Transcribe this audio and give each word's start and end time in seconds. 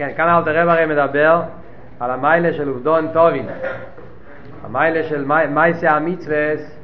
כן, 0.00 0.10
כאן 0.16 0.28
אלתר 0.28 0.62
רב 0.62 0.68
הרי 0.68 0.86
מדבר 0.86 1.42
על 2.00 2.10
המיילה 2.10 2.52
של 2.52 2.68
עובדון 2.68 3.08
טובין. 3.12 3.46
המיילה 4.64 5.08
של 5.08 5.24
מייסה 5.48 5.90
המצווס, 5.90 6.78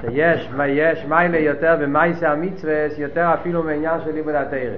שיש 0.00 0.50
יש 0.66 1.04
מיילה 1.04 1.38
יותר 1.38 1.76
במייסה 1.80 2.32
המצווס, 2.32 2.98
יותר 2.98 3.34
אפילו 3.34 3.62
מעניין 3.62 4.00
של 4.04 4.12
לימוד 4.12 4.34
התרא. 4.34 4.76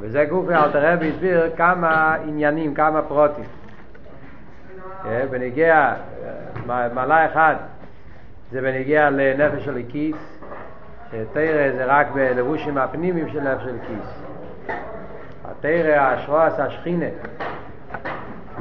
וזה 0.00 0.24
גוף 0.24 0.50
אלתר 0.50 0.92
רב 0.92 1.02
הסביר 1.02 1.50
כמה 1.56 2.16
עניינים, 2.26 2.74
כמה 2.74 3.02
פרוטים. 3.02 3.44
כן, 5.02 5.26
בנגיע, 5.30 5.94
מעלה 6.66 7.26
אחד 7.26 7.54
זה 8.50 8.60
בנגיע 8.60 9.10
לנפש 9.10 9.64
של 9.64 9.76
הכיס, 11.16 11.28
תרא 11.32 11.72
זה 11.76 11.84
רק 11.84 12.06
בלבושים 12.14 12.78
הפנימיים 12.78 13.28
של 13.28 13.40
נפש 13.40 13.64
של 13.64 13.76
כיס. 13.86 14.22
התרא, 15.44 15.94
האשרועס, 15.94 16.58
השכינה, 16.58 17.06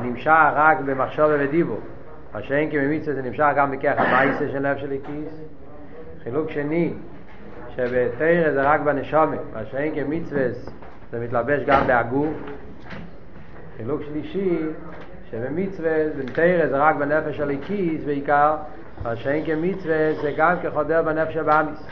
נמשך 0.01 0.51
רק 0.53 0.77
במחשוב 0.85 1.31
ודיבור. 1.39 1.79
מה 2.33 2.41
שאין 2.41 2.71
כממיצה 2.71 3.13
זה 3.13 3.21
נמשך 3.21 3.45
גם 3.55 3.71
בכך 3.71 3.93
המייסה 3.97 4.49
של 4.51 4.59
נפש 4.59 4.81
של 4.81 4.91
הכיס. 4.91 5.41
חילוק 6.23 6.51
שני, 6.51 6.93
שבתרא 7.75 8.51
זה 8.51 8.61
רק 8.61 8.81
בנשומת, 8.81 9.39
מה 9.53 9.65
שאין 9.65 9.95
כמצווה 9.95 10.47
זה 11.11 11.19
מתלבש 11.19 11.63
גם 11.65 11.87
בהגוף. 11.87 12.33
חילוק 13.77 14.01
שלישי, 14.03 14.59
שבמצווה, 15.31 15.91
בתרא 16.17 16.67
זה 16.67 16.77
רק 16.77 16.95
בנפש 16.95 17.37
של 17.37 17.49
הכיס 17.49 18.03
בעיקר, 18.03 18.55
מה 19.03 19.15
שאין 19.15 19.45
כמצווה 19.45 20.13
זה 20.21 20.33
גם 20.37 20.55
כחודר 20.63 21.01
בנפש 21.01 21.37
הבאמיס. 21.37 21.87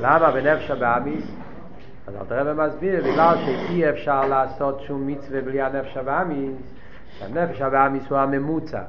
למה 0.00 0.30
בנפש 0.30 0.70
הבאמיס? 0.70 1.24
אז 2.06 2.14
אל 2.16 2.24
תראה 2.28 2.52
ומסביר, 2.52 3.00
בגלל 3.00 3.34
שאי 3.44 3.90
אפשר 3.90 4.26
לעשות 4.26 4.80
שום 4.80 5.06
מצווה 5.06 5.40
בלי 5.40 5.62
הנפש 5.62 5.96
הבאמיס, 5.96 6.56
הנפש 7.20 7.60
הבאמיס 7.60 8.10
הוא 8.10 8.18
הממוצע 8.18 8.80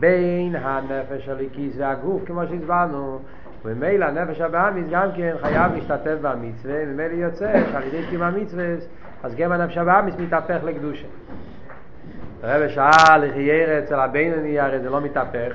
בין 0.00 0.56
הנפש 0.56 1.28
הליקיס 1.28 1.74
והגוף, 1.78 2.22
כמו 2.26 2.42
שהסברנו, 2.46 3.18
וממילא 3.64 4.04
הנפש 4.04 4.40
הבאמיס 4.40 4.86
גם 4.90 5.08
כן 5.16 5.34
חייב 5.40 5.72
להשתתף 5.74 6.16
במצווה, 6.20 6.74
וממילא 6.86 7.12
יוצא 7.12 7.52
שעל 7.72 7.82
ידי 7.82 8.06
קיום 8.10 8.22
המצווה, 8.22 8.64
אז 9.22 9.34
גם 9.34 9.52
הנפש 9.52 9.78
הבאמיס 9.78 10.14
מתהפך 10.18 10.58
לקדושה. 10.64 11.06
הרב 12.42 12.68
שאל, 12.68 13.24
איך 13.24 13.36
ירא 13.36 13.78
אצל 13.78 14.00
הבינוני, 14.00 14.60
הרי 14.60 14.80
זה 14.80 14.90
לא 14.90 15.00
מתהפך. 15.00 15.52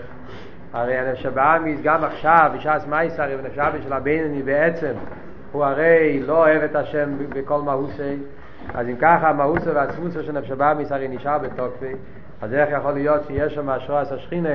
הרי 0.73 0.97
הנפש 0.97 1.25
הבאמיס 1.25 1.79
גם 1.83 2.03
עכשיו, 2.03 2.51
בשעת 2.55 2.87
מייסר, 2.87 3.23
הנפש 3.23 3.57
הבאמיס 3.57 3.83
של 3.83 3.93
הבינוני 3.93 4.43
בעצם, 4.43 4.93
הוא 5.51 5.65
הרי 5.65 6.23
לא 6.27 6.37
אוהב 6.37 6.63
את 6.63 6.75
השם 6.75 7.09
בכל 7.29 7.61
מהוסי, 7.61 8.17
אז 8.73 8.88
אם 8.88 8.95
ככה 9.01 9.29
המהוסי 9.29 9.69
והצמוסי 9.69 10.23
של 10.23 10.31
נפש 10.31 10.51
הבאמיס 10.51 10.91
הרי 10.91 11.07
נשאר 11.07 11.38
בתוקפי, 11.38 11.93
אז 12.41 12.53
איך 12.53 12.69
יכול 12.71 12.91
להיות 12.91 13.21
שיש 13.27 13.53
שם 13.53 13.69
אשרועס 13.69 14.11
השכינה, 14.11 14.49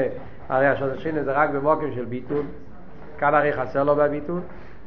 הרי 0.49 0.73
אשרועס 0.73 0.93
השכינה 0.93 1.23
זה 1.23 1.33
רק 1.33 1.51
במוקם 1.51 1.93
של 1.95 2.05
ביטול, 2.05 2.43
כאן 3.19 3.35
הרי 3.35 3.53
חסר 3.53 3.85
לו 3.85 3.97
בביטול, 3.97 4.41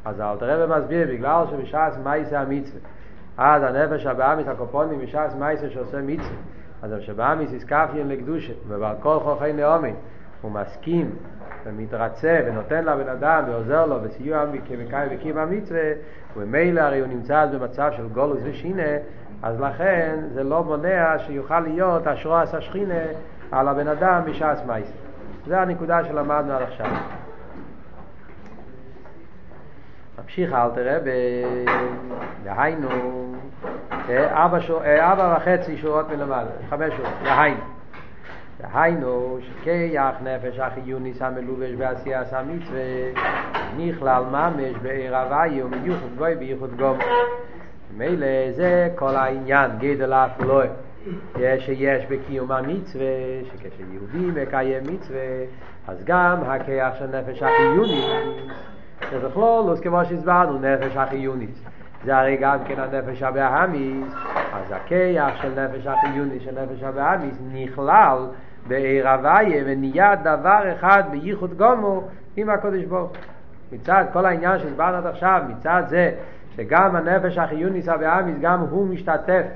אז 0.04 0.20
אלתר 0.20 0.62
רבי 0.62 0.78
מסביר, 0.78 1.08
בגלל 1.08 1.44
שבשעת 1.50 1.92
מייסר 2.04 2.36
המצווה, 2.36 2.80
אז 3.38 3.62
הנפש 3.62 4.06
הבאמיס 4.06 4.48
הקופונים 4.48 4.98
בשעת 4.98 5.34
מייסר 5.38 5.68
שעושה 5.68 6.02
מצווה, 6.02 6.36
אז 6.82 6.92
הנפש 6.92 7.08
הבאמיס 7.08 7.52
יזכפיין 7.52 8.08
לקדושה, 8.08 8.52
ובעל 8.68 8.96
כל 9.00 9.18
חוכי 9.20 9.52
נאומים, 9.52 9.94
הוא 10.40 10.50
מסכים 10.50 11.10
ומתרצה 11.64 12.40
ונותן 12.46 12.84
לבן 12.84 13.08
אדם 13.08 13.44
ועוזר 13.46 13.86
לו 13.86 14.00
בסיוע 14.00 14.44
כמקיים 14.68 15.08
וקים 15.10 15.38
המצווה 15.38 15.92
וממילא 16.36 16.80
הרי 16.80 17.00
הוא 17.00 17.08
נמצא 17.08 17.40
אז 17.40 17.50
במצב 17.54 17.90
של 17.96 18.08
גולוס 18.08 18.40
ושינה 18.44 18.82
אז 19.42 19.60
לכן 19.60 20.18
זה 20.34 20.44
לא 20.44 20.64
מונע 20.64 21.18
שיוכל 21.18 21.60
להיות 21.60 22.06
השרועס 22.06 22.54
השכינה 22.54 23.02
על 23.52 23.68
הבן 23.68 23.88
אדם 23.88 24.22
בשעס 24.26 24.64
מייס. 24.66 24.92
זה 25.46 25.60
הנקודה 25.60 26.04
שלמדנו 26.04 26.52
עד 26.52 26.62
עכשיו. 26.62 26.86
ממשיך 30.22 30.52
אל 30.52 30.70
תראה 30.74 30.98
דהיינו 32.44 32.88
ארבע, 34.10 34.60
שור, 34.60 34.84
ארבע 34.84 35.36
וחצי 35.36 35.76
שורות 35.76 36.08
מלמעלה 36.08 36.50
חמש 36.70 36.94
שורות 36.96 37.12
דהיינו 37.24 37.75
דהיינו 38.60 39.38
שכיח 39.40 40.14
נפש 40.22 40.58
החיוניס 40.58 41.22
המלובש 41.22 41.70
בעשיית 41.70 42.32
המצווה 42.32 42.80
נכלל 43.76 44.22
ממש 44.30 44.76
בעיר 44.82 45.16
הוואי 45.16 45.62
ומיוחד 45.62 46.16
בוי 46.16 46.34
וייחוד 46.34 46.76
גום. 46.76 46.98
מילא 47.96 48.52
זה 48.52 48.88
כל 48.94 49.16
העניין 49.16 49.70
גדל 49.78 50.12
אף 50.12 50.40
לא. 50.40 50.62
יש 51.38 51.66
שיש 51.66 52.04
בקיום 52.06 52.52
המצווה 52.52 53.06
שכשיהודי 53.44 54.40
מקיים 54.42 54.82
מצווה 54.92 55.20
אז 55.88 56.04
גם 56.04 56.36
הכיח 56.46 56.94
של 56.98 57.06
נפש 57.06 57.42
החיוניס 57.42 58.04
זה 59.10 59.18
בכלולוס 59.18 59.80
כמו 59.80 60.04
שהסברנו 60.04 60.58
נפש 60.58 60.96
החיוניס 60.96 61.60
זה 62.06 62.18
הרי 62.18 62.36
גם 62.36 62.58
כן 62.64 62.74
הנפש 62.78 63.22
הבאמיס 63.22 64.14
אז 64.52 64.72
הכיח 64.72 65.42
של 65.42 65.48
נפש 65.48 65.86
החיוניס 65.86 66.42
של 66.42 66.50
נפש 66.62 66.82
הבאמיס 66.82 67.38
נכלל 67.52 68.18
בעיר 68.66 69.08
הוויה 69.08 69.62
ונהיה 69.66 70.16
דבר 70.16 70.60
אחד 70.72 71.02
בייחוד 71.10 71.54
גומו 71.54 72.02
עם 72.36 72.50
הקודש 72.50 72.84
ברוך 72.84 73.12
מצד 73.72 74.04
כל 74.12 74.26
העניין 74.26 74.58
שהסברנו 74.58 74.96
עד 74.96 75.06
עכשיו 75.06 75.42
מצד 75.48 75.82
זה 75.86 76.10
שגם 76.56 76.96
הנפש 76.96 77.38
החיוניס 77.38 77.88
הבאמיס 77.88 78.36
גם 78.40 78.60
הוא 78.60 78.86
משתתף. 78.88 79.46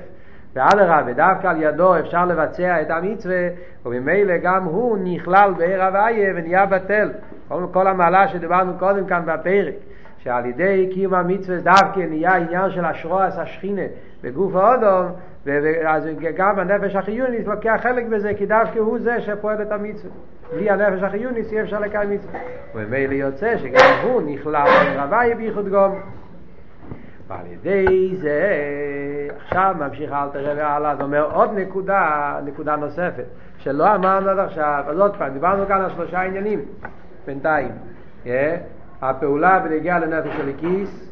ואדרבה 0.55 1.01
ודווקא 1.05 1.47
על 1.47 1.61
ידו 1.61 1.99
אפשר 1.99 2.25
לבצע 2.25 2.81
את 2.81 2.89
המצווה 2.89 3.47
וממילא 3.85 4.37
גם 4.37 4.63
הוא 4.63 4.97
נכלל 5.03 5.53
בעיר 5.57 5.83
הוויה 5.83 6.33
ונהיה 6.35 6.65
בטל. 6.65 7.11
כל 7.71 7.87
המעלה 7.87 8.27
שדיברנו 8.27 8.73
קודם 8.79 9.05
כאן 9.05 9.21
בפרק 9.25 9.73
שעל 10.23 10.45
ידי 10.45 10.89
קיום 10.93 11.13
המצווה 11.13 11.57
דווקא 11.57 11.99
נהיה 11.99 12.35
עניין 12.35 12.71
של 12.71 12.85
אשרועס 12.85 13.37
השכינה 13.37 13.81
בגוף 14.23 14.55
האודום 14.55 15.11
אז 15.85 16.07
גם 16.35 16.59
הנפש 16.59 16.95
החיוניס 16.95 17.47
לוקח 17.47 17.79
חלק 17.83 18.05
בזה 18.05 18.33
כי 18.33 18.45
דווקא 18.45 18.79
הוא 18.79 18.99
זה 18.99 19.21
שפועל 19.21 19.61
את 19.61 19.71
המצווה. 19.71 20.11
בלי 20.53 20.69
הנפש 20.69 21.03
החיוניס 21.03 21.51
אי 21.51 21.61
אפשר 21.61 21.79
לקיים 21.79 22.09
מצווה. 22.09 22.39
וממילא 22.75 23.13
יוצא 23.13 23.57
שגם 23.57 23.89
הוא 24.03 24.21
נכלל 24.21 24.67
רבי 24.95 25.35
בייחוד 25.37 25.69
גום. 25.69 25.99
ועל 27.27 27.45
ידי 27.51 28.15
זה 28.15 28.57
עכשיו 29.37 29.75
ממשיך 29.79 30.11
אל 30.11 30.29
תראה 30.33 30.53
והלאה 30.57 30.95
זה 30.95 31.03
אומר 31.03 31.29
עוד 31.33 31.49
נקודה 31.55 32.39
נקודה 32.45 32.75
נוספת 32.75 33.25
שלא 33.57 33.95
אמרנו 33.95 34.29
עד 34.29 34.39
עכשיו. 34.39 34.83
אז 34.87 34.99
עוד 34.99 35.15
פעם 35.17 35.33
דיברנו 35.33 35.67
כאן 35.67 35.81
על 35.81 35.89
שלושה 35.89 36.21
עניינים 36.21 36.59
בינתיים 37.25 37.71
yeah. 38.25 38.29
הפעולה 39.01 39.59
בנגיעה 39.59 39.99
לנפש 39.99 40.37
של 40.37 40.49
הכיס 40.49 41.11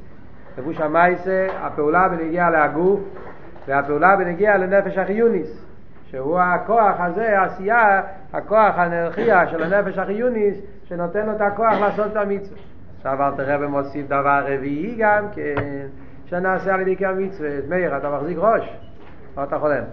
לבוש 0.57 0.81
המייסה 0.81 1.47
הפעולה 1.61 2.09
בנגיעה 2.09 2.49
להגוף 2.49 2.99
והפעולה 3.67 4.15
בנגיע 4.15 4.57
לנפש 4.57 4.97
החיוניס 4.97 5.65
שהוא 6.09 6.39
הכוח 6.39 6.95
הזה, 6.99 7.39
העשייה, 7.39 8.01
הכוח 8.33 8.73
הנרחיע 8.77 9.47
של 9.47 9.63
הנפש 9.63 9.97
החיוניס 9.97 10.57
שנותן 10.85 11.25
לו 11.25 11.31
את 11.35 11.41
הכוח 11.41 11.73
לעשות 11.81 12.11
את 12.11 12.15
המצווה. 12.15 12.57
עכשיו 12.97 13.27
אל 13.27 13.35
תראה 13.35 13.57
ומוסיף 13.59 14.07
דבר 14.07 14.43
רביעי 14.47 14.95
גם 14.99 15.25
כן, 15.35 15.87
שנעשה 16.25 16.73
על 16.73 16.81
ידי 16.81 16.95
כמצווה. 16.95 17.49
מאיר, 17.69 17.97
אתה 17.97 18.09
מחזיק 18.09 18.37
ראש? 18.37 18.77
או 19.37 19.43
אתה 19.43 19.59
חולם? 19.59 19.83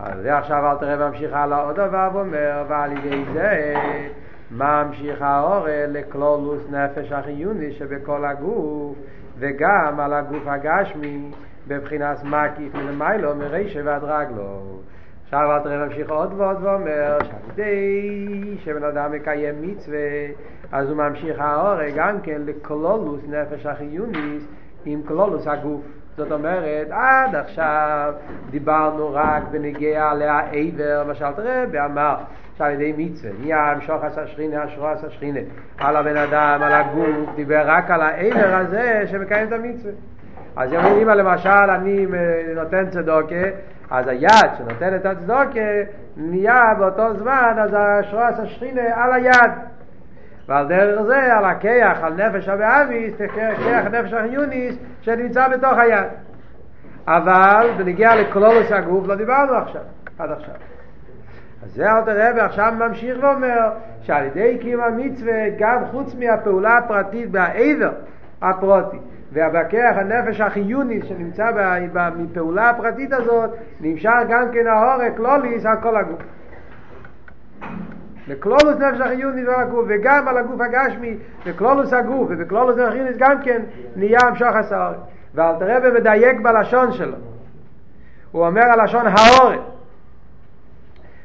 אז 0.00 0.22
זה 0.22 0.38
עכשיו 0.38 0.70
אל 0.70 0.76
תראה 0.76 1.06
וממשיך 1.06 1.32
הלאה 1.32 1.62
עוד 1.62 1.76
דבר 1.76 2.08
ואומר, 2.12 2.64
ועל 2.68 2.92
ידי 2.92 3.24
זה 3.32 3.74
ממשיך 4.50 5.22
האורל 5.22 5.86
לכלולוס 5.88 6.62
נפש 6.70 7.12
החיוניס 7.12 7.74
שבכל 7.74 8.24
הגוף 8.24 8.96
וגם 9.38 10.00
על 10.00 10.12
הגוף 10.12 10.42
הגשמי 10.46 11.30
בבחינת 11.68 12.24
מקיף 12.24 12.74
מלמיילו 12.74 13.34
מרישה 13.34 13.80
ועד 13.84 14.04
רגלו. 14.04 14.78
עכשיו 15.24 15.52
אל 15.52 15.62
תראה 15.62 15.86
ממשיך 15.86 16.10
עוד 16.10 16.32
ועוד 16.36 16.56
ואומר 16.60 17.18
שעל 17.22 17.38
ידי 17.52 18.56
שבן 18.64 18.84
אדם 18.84 19.12
מקיים 19.12 19.54
מצווה 19.62 19.98
אז 20.72 20.88
הוא 20.88 20.96
ממשיך 20.96 21.40
ההורג 21.40 21.92
גם 21.94 22.20
כן 22.20 22.42
לקלולוס 22.44 23.20
נפש 23.28 23.66
החיוניס 23.66 24.44
עם 24.84 25.02
קלולוס 25.02 25.46
הגוף 25.46 25.82
זאת 26.16 26.32
אומרת 26.32 26.86
עד 26.90 27.34
עכשיו 27.34 28.14
דיברנו 28.50 29.10
רק 29.12 29.42
בנגיע 29.50 30.14
לעבר 30.14 31.04
מה 31.06 31.14
שאל 31.14 31.32
תראה 31.32 31.64
באמר 31.70 32.14
שעל 32.58 32.72
ידי 32.72 32.94
מצווה 32.96 33.32
נהיה 33.40 33.70
המשוך 33.70 34.04
עשה 34.04 34.26
שכינה 34.26 34.62
השרוע 34.62 34.92
עשה 34.92 35.10
שכינה 35.10 35.40
על 35.78 35.96
הבן 35.96 36.16
אדם 36.16 36.58
על 36.62 36.72
הגוף 36.72 37.34
דיבר 37.34 37.62
רק 37.64 37.90
על 37.90 38.02
העבר 38.02 38.54
הזה 38.54 39.02
שמקיים 39.06 39.48
את 39.48 39.52
המצווה 39.52 39.92
אז 40.56 40.72
אם 40.72 41.08
למשל 41.08 41.48
אני 41.48 42.06
נותן 42.54 42.90
צדוקה, 42.90 43.34
אז 43.90 44.08
היד 44.08 44.50
שנותן 44.58 44.96
את 44.96 45.06
הצדוקה 45.06 45.60
נהיה 46.16 46.74
באותו 46.78 47.14
זמן, 47.14 47.54
אז 47.58 47.70
השרועס 47.78 48.38
השכינה 48.38 48.82
על 48.94 49.12
היד. 49.12 49.50
ועל 50.50 50.68
דרך 50.68 51.02
זה, 51.02 51.36
על 51.36 51.44
הכיח, 51.44 51.98
על 52.02 52.12
נפש 52.14 52.48
הבאביס, 52.48 53.14
כיח 53.16 53.86
נפש 53.86 54.12
החיוניס 54.12 54.76
שנמצא 55.00 55.48
בתוך 55.48 55.78
היד. 55.78 56.06
אבל 57.06 57.70
בנגיע 57.78 58.16
לקלולוס 58.16 58.72
הגוף 58.72 59.06
לא 59.06 59.14
דיברנו 59.14 59.52
עכשיו, 59.52 59.82
עד 60.18 60.30
עכשיו. 60.30 60.54
אז 61.62 61.74
זה 61.74 61.92
אל 61.92 62.04
תראה 62.04 62.30
ועכשיו 62.36 62.72
ממשיך 62.78 63.18
ואומר 63.22 63.70
שעל 64.02 64.24
ידי 64.24 64.58
קיום 64.60 64.82
המצווה 64.82 65.48
גם 65.58 65.84
חוץ 65.90 66.14
מהפעולה 66.14 66.78
הפרטית 66.78 67.30
בעבר 67.30 67.92
הפרוטי 68.42 68.98
והבקח 69.32 69.92
הנפש 69.96 70.40
החיוני 70.40 71.00
שנמצא 71.02 71.50
בפעולה 71.92 72.70
הפרטית 72.70 73.12
הזאת 73.12 73.50
נמשך 73.80 74.10
גם 74.28 74.44
כן 74.52 74.66
העורק 74.66 75.18
לוליס 75.18 75.66
על 75.66 75.76
כל 75.82 75.96
הגוף 75.96 76.22
לקלולוס 78.30 78.76
נפש 78.76 79.00
החיוני 79.00 79.46
ועל 79.46 79.60
הגוף 79.60 79.84
וגם 79.88 80.28
על 80.28 80.36
הגוף 80.36 80.60
הגשמי 80.60 81.16
בקלולוס 81.46 81.92
הגוף 81.92 82.28
ובקלולוס 82.30 82.76
נפש 82.76 82.88
החיוני 82.88 83.10
גם 83.18 83.42
כן 83.42 83.62
נהיה 83.96 84.18
המשוך 84.22 84.56
הסעורת 84.56 84.96
ואל 85.34 85.54
תראה 85.58 85.78
ומדייק 85.82 86.40
בלשון 86.40 86.92
שלו 86.92 87.16
הוא 88.32 88.46
אומר 88.46 88.62
הלשון 88.62 89.06
העורק 89.06 89.60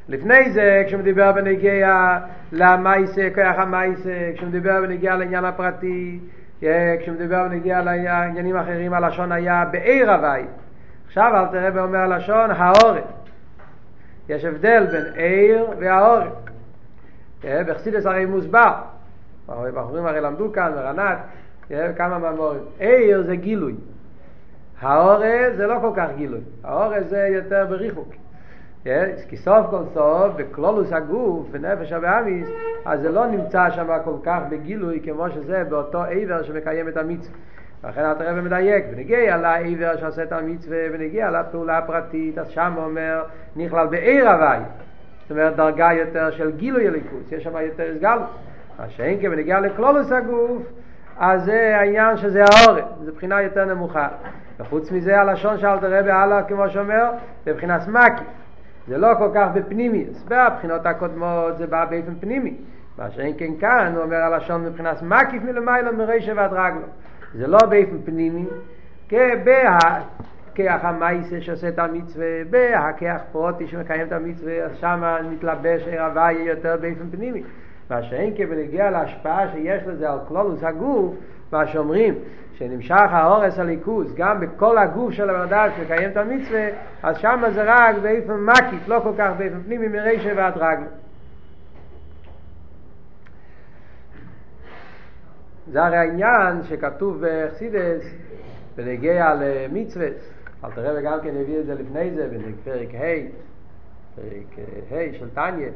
לפני 0.10 0.52
זה, 0.52 0.84
כשמדבר 0.88 1.32
בנגיע 1.32 2.18
למייסה, 2.52 3.28
כוח 3.36 3.56
המייסה, 3.58 4.32
כשמדבר 4.36 4.82
בנגיע 4.82 5.16
לעניין 5.16 5.46
הפרטי, 5.46 6.20
כשמדבר 7.00 7.44
בנגיע 7.44 7.82
לעניינים 7.82 8.58
אחרים, 8.58 8.94
הלשון 8.94 9.32
היה 9.32 9.66
בעיר 9.72 10.12
הווי. 10.12 10.46
עכשיו 11.08 11.32
אל 11.36 11.46
תראה 11.46 11.70
ואומר 11.74 11.98
הלשון 11.98 12.52
העורק. 12.52 13.04
יש 14.30 14.46
הבדל 14.46 14.86
בין 14.92 15.06
עיר 15.16 15.66
והעורק. 15.80 16.52
בחסידס 17.68 18.06
הרי 18.06 18.26
מוסבר. 18.26 18.74
בחורים 19.48 20.06
הרי 20.06 20.22
למדו 20.22 20.52
כאן, 20.52 20.72
ברנת, 20.76 21.18
כמה 21.96 22.18
מאמורים. 22.18 22.62
עיר 22.80 23.24
זה 23.24 23.36
גילוי. 23.36 23.76
העורק 24.82 25.54
זה 25.56 25.68
לא 25.68 25.78
כל 25.82 25.92
כך 25.96 26.08
גילוי. 26.18 26.42
העורק 26.64 27.04
זה 27.04 27.28
יותר 27.32 27.66
בריחוק. 27.70 28.14
כי 29.30 29.38
סוף 29.38 29.66
כל 29.70 29.84
סוף, 29.94 30.34
בקלולוס 30.36 30.92
הגוף, 30.92 31.48
בנפש 31.52 31.92
הבאמיס, 31.92 32.48
אז 32.86 33.02
זה 33.02 33.12
לא 33.12 33.28
נמצא 33.28 33.70
שם 33.70 33.88
כל 34.04 34.16
כך 34.24 34.40
בגילוי 34.50 35.02
כמו 35.04 35.30
שזה 35.30 35.64
באותו 35.70 36.04
עבר 36.04 36.44
שמקיים 36.44 36.88
את 36.88 36.98
המצווה. 36.98 37.38
לכן 37.84 38.12
אתה 38.12 38.24
רב 38.24 38.40
מדייק, 38.40 38.86
ונגיע 38.92 39.38
לעבר 39.38 39.98
שעושה 39.98 40.24
את 40.24 40.32
המצווה, 40.32 40.78
ונגיע 40.94 41.32
לפעולה 41.32 41.78
הפרטית, 41.78 42.38
אז 42.38 42.50
שם 42.50 42.74
אומר, 42.78 43.24
נכלל 43.56 43.88
בעיר 43.88 44.30
הוואי. 44.30 44.60
זאת 45.26 45.32
אומרת, 45.32 45.56
דרגה 45.56 45.90
יותר 45.94 46.32
של 46.32 46.52
גילוי 46.52 46.88
הליכוס, 46.88 47.32
יש 47.32 47.44
שם 47.44 47.58
יותר 47.62 47.84
הסגלות. 47.96 48.30
מה 48.80 48.90
שאין 48.90 49.18
כן, 49.22 49.28
ונגיע 49.32 49.60
לקלולוס 49.60 50.12
הגוף, 50.12 50.64
אז 51.18 51.44
זה 51.46 51.78
העניין 51.78 52.18
שזה 52.18 52.44
העורף, 52.44 52.86
זו 53.06 53.12
בחינה 53.16 53.42
יותר 53.42 53.66
נמוכה. 53.66 54.08
וחוץ 54.60 54.92
מזה, 54.92 55.22
הלשון 55.22 55.60
שאלת 55.60 55.84
רבי 55.84 56.12
הלאה, 56.12 56.44
כמו 56.44 56.70
שאומר, 56.70 57.10
זה 57.46 57.54
מבחינת 57.54 57.88
מקיף. 57.88 58.28
זה 58.88 58.98
לא 58.98 59.08
כל 59.18 59.30
כך 59.36 59.48
בפנימיוס, 59.54 60.24
בבחינות 60.24 60.86
הקודמות 60.86 61.58
זה 61.58 61.68
בא 61.68 61.86
באופן 61.86 62.16
פנימי. 62.20 62.58
מה 62.98 63.12
שאין 63.12 63.34
כן 63.38 63.52
כאן, 63.60 63.94
הוא 63.96 64.04
אומר 64.04 64.18
הלשון 64.18 64.66
מבחינת 64.66 65.02
מקיף 65.02 65.44
מלמעלה 65.44 65.92
מרישה 65.92 66.34
ועד 66.36 66.54
רגלו. 66.54 66.88
זה 67.34 67.48
לא 67.48 67.60
באופן 67.60 67.98
פנימי, 68.06 68.46
כהכח 70.56 70.86
המייסה 70.86 71.42
שעושה 71.42 71.68
את 71.68 71.80
המצווה, 71.80 72.44
בהכח 72.50 73.22
פרוטי 73.32 73.68
שמקיים 73.68 74.08
את 74.08 74.12
המצווה, 74.12 74.64
אז 74.64 74.72
שם 74.76 75.04
מתלבש 75.32 75.88
עיר 75.88 76.42
יותר 76.42 76.78
באופן 76.82 77.10
פנימי. 77.12 77.44
מה 77.90 78.04
שאין 78.04 78.34
כן 78.38 78.50
בנגיע 78.50 78.92
להשפעה 78.92 79.52
שיש 79.52 79.84
לזה 79.88 80.10
על 80.10 80.20
כלולוס 80.28 80.64
הגוף, 80.64 81.16
מה 81.52 81.68
שאומרים, 81.68 82.16
שנמשך 82.54 82.96
האורס 83.10 83.60
הליכוז 83.60 84.16
גם 84.16 84.40
בכל 84.40 84.78
הגוף 84.78 85.12
של 85.12 85.30
הבן 85.30 85.42
אדם 85.42 85.70
שמקיים 85.78 86.12
את 86.12 86.18
המצווה, 86.18 86.68
אז 87.04 87.18
שם 87.18 87.44
זה 87.54 87.64
רק 87.66 87.96
באופן 88.02 88.46
מקיף, 88.46 88.88
לא 88.88 89.00
כל 89.00 89.12
כך 89.18 89.32
באופן 89.38 89.62
פנימי 89.66 89.88
מרישה 89.88 90.34
ועד 90.36 90.58
רגל. 90.58 90.88
זה 95.72 95.84
הרי 95.84 95.98
העניין 95.98 96.64
שכתוב 96.64 97.26
בחסידס 97.26 98.14
בנגיע 98.76 99.34
למצווה, 99.42 100.08
אל 100.66 100.72
תראה 100.72 100.92
וגם 101.00 101.20
כן 101.24 101.36
הביא 101.42 101.60
את 101.60 101.66
זה 101.66 101.74
לפני 101.74 102.12
זה 102.12 102.28
בפרק 102.28 102.96
ה', 102.96 103.28
פרק 104.16 104.60
ה' 104.92 105.20
של 105.20 105.30
טניה, 105.30 105.70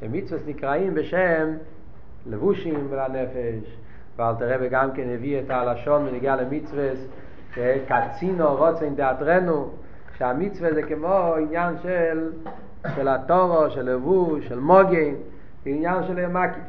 שמצווה 0.00 0.40
נקראים 0.46 0.94
בשם 0.94 1.48
לבושים 2.26 2.86
ולנפש, 2.90 3.76
ואל 4.16 4.34
תראה 4.34 4.56
וגם 4.60 4.92
כן 4.92 5.08
הביא 5.14 5.40
את 5.40 5.50
הלשון 5.50 6.08
ונגיע 6.08 6.36
למצווה 6.36 6.88
קצינו 7.88 8.56
רוצן 8.56 8.94
דעתרנו 8.94 9.70
שהמצווה 10.18 10.74
זה 10.74 10.82
כמו 10.82 11.34
עניין 11.34 11.74
של, 11.82 12.32
של 12.96 13.08
התורו, 13.08 13.70
של 13.70 13.82
לבוש, 13.82 14.48
של 14.48 14.58
מוגן, 14.58 15.14
עניין 15.66 16.02
של 16.06 16.26
מקיף. 16.26 16.62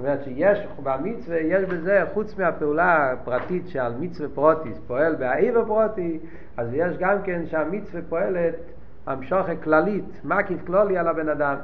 זאת 0.00 0.06
אומרת 0.06 0.24
שיש 0.24 0.66
במצווה, 0.82 1.36
יש 1.40 1.64
בזה, 1.64 2.04
חוץ 2.14 2.38
מהפעולה 2.38 3.12
הפרטית 3.12 3.68
שעל 3.68 3.92
מצווה 4.00 4.28
פרוטיס 4.34 4.80
פועל 4.86 5.14
באיבר 5.14 5.64
פרוטי, 5.64 6.18
אז 6.56 6.68
יש 6.72 6.96
גם 6.98 7.22
כן 7.22 7.46
שהמצווה 7.46 8.02
פועלת 8.08 8.54
המשוכת 9.06 9.62
כללית, 9.62 10.04
מקיף 10.24 10.66
כלולי 10.66 10.98
על 10.98 11.08
הבן 11.08 11.28
אדם. 11.28 11.56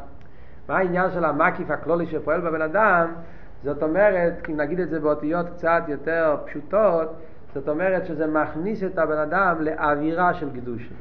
מה 0.69 0.79
העניין 0.79 1.11
של 1.11 1.25
המקיף 1.25 1.71
הכלולי 1.71 2.07
שפועל 2.07 2.41
בבן 2.41 2.63
אדם? 2.63 3.07
זאת 3.65 3.83
אומרת, 3.83 4.35
אם 4.49 4.57
נגיד 4.57 4.81
את 4.81 4.89
זה 4.89 5.01
באותיות 5.01 5.47
קצת 5.57 5.83
יותר 5.89 6.37
פשוטות, 6.47 7.15
זאת 7.55 7.69
אומרת 7.69 8.07
שזה 8.07 8.27
מכניס 8.27 8.85
את 8.85 8.99
הבן 8.99 9.19
אדם 9.19 9.57
לאווירה 9.61 10.35
של 10.35 10.49
קדושה. 10.51 10.95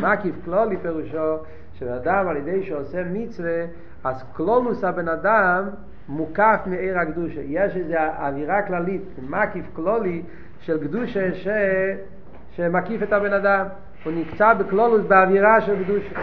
מקיף 0.00 0.34
כלולי 0.44 0.76
פירושו 0.76 1.36
שבן 1.74 1.92
אדם 1.92 2.28
על 2.28 2.36
ידי 2.36 2.62
שעושה 2.62 3.02
מצווה, 3.12 3.64
אז 4.04 4.24
כלולוס 4.32 4.84
הבן 4.84 5.08
אדם 5.08 5.68
מוקף 6.08 6.60
מעיר 6.66 6.98
הקדושה. 6.98 7.40
יש 7.44 7.76
איזו 7.76 7.94
אווירה 8.18 8.62
כללית, 8.62 9.02
מקיף 9.28 9.64
כלולי 9.72 10.22
של 10.60 10.84
קדושה 10.84 11.34
ש... 11.34 11.48
שמקיף 12.50 13.02
את 13.02 13.12
הבן 13.12 13.32
אדם. 13.32 13.66
הוא 14.04 14.12
נקצע 14.16 14.54
בכלולוס 14.54 15.06
באווירה 15.06 15.60
של 15.60 15.84
קדושה. 15.84 16.20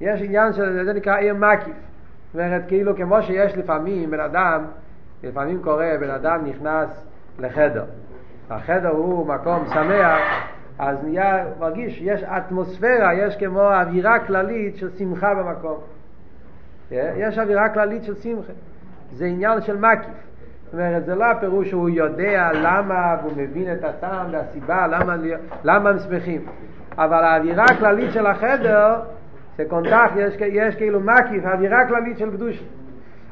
יש 0.00 0.22
עניין 0.22 0.52
של 0.52 0.84
זה 0.84 0.92
נקרא 0.92 1.16
עיר 1.16 1.34
מקיף. 1.34 1.76
זאת 2.32 2.40
אומרת, 2.40 2.62
כאילו 2.68 2.96
כמו 2.96 3.22
שיש 3.22 3.56
לפעמים 3.56 4.10
בן 4.10 4.20
אדם, 4.20 4.64
לפעמים 5.22 5.62
קורה, 5.62 5.90
בן 6.00 6.10
אדם 6.10 6.40
נכנס 6.44 7.06
לחדר. 7.38 7.84
החדר 8.50 8.88
הוא 8.88 9.26
מקום 9.26 9.64
שמח, 9.74 10.20
אז 10.78 10.98
נהיה, 11.04 11.44
מרגיש, 11.58 12.00
יש 12.02 12.22
אטמוספירה, 12.22 13.14
יש 13.14 13.36
כמו 13.36 13.72
אווירה 13.72 14.18
כללית 14.18 14.76
של 14.76 14.90
שמחה 14.98 15.34
במקום. 15.34 15.78
יש 16.92 17.38
אווירה 17.38 17.68
כללית 17.68 18.04
של 18.04 18.14
שמחה. 18.14 18.52
זה 19.12 19.24
עניין 19.24 19.60
של 19.60 19.76
מקיף. 19.76 20.06
זאת 20.64 20.74
אומרת, 20.74 21.04
זה 21.04 21.14
לא 21.14 21.24
הפירוש 21.24 21.68
שהוא 21.68 21.88
יודע 21.88 22.50
למה, 22.54 23.16
והוא 23.22 23.32
מבין 23.36 23.72
את 23.72 23.84
הטעם 23.84 24.26
והסיבה, 24.30 24.86
למה, 24.86 25.16
למה 25.64 25.90
הם 25.90 25.98
שמחים. 25.98 26.44
אבל 26.98 27.24
האווירה 27.24 27.64
הכללית 27.64 28.12
של 28.12 28.26
החדר 28.26 29.00
זה 29.58 29.64
קונטח, 29.68 30.10
יש, 30.16 30.34
יש 30.40 30.76
כאילו 30.76 31.00
מקיף, 31.00 31.44
אווירה 31.44 31.86
כללית 31.88 32.18
של 32.18 32.30
קדושה. 32.30 32.64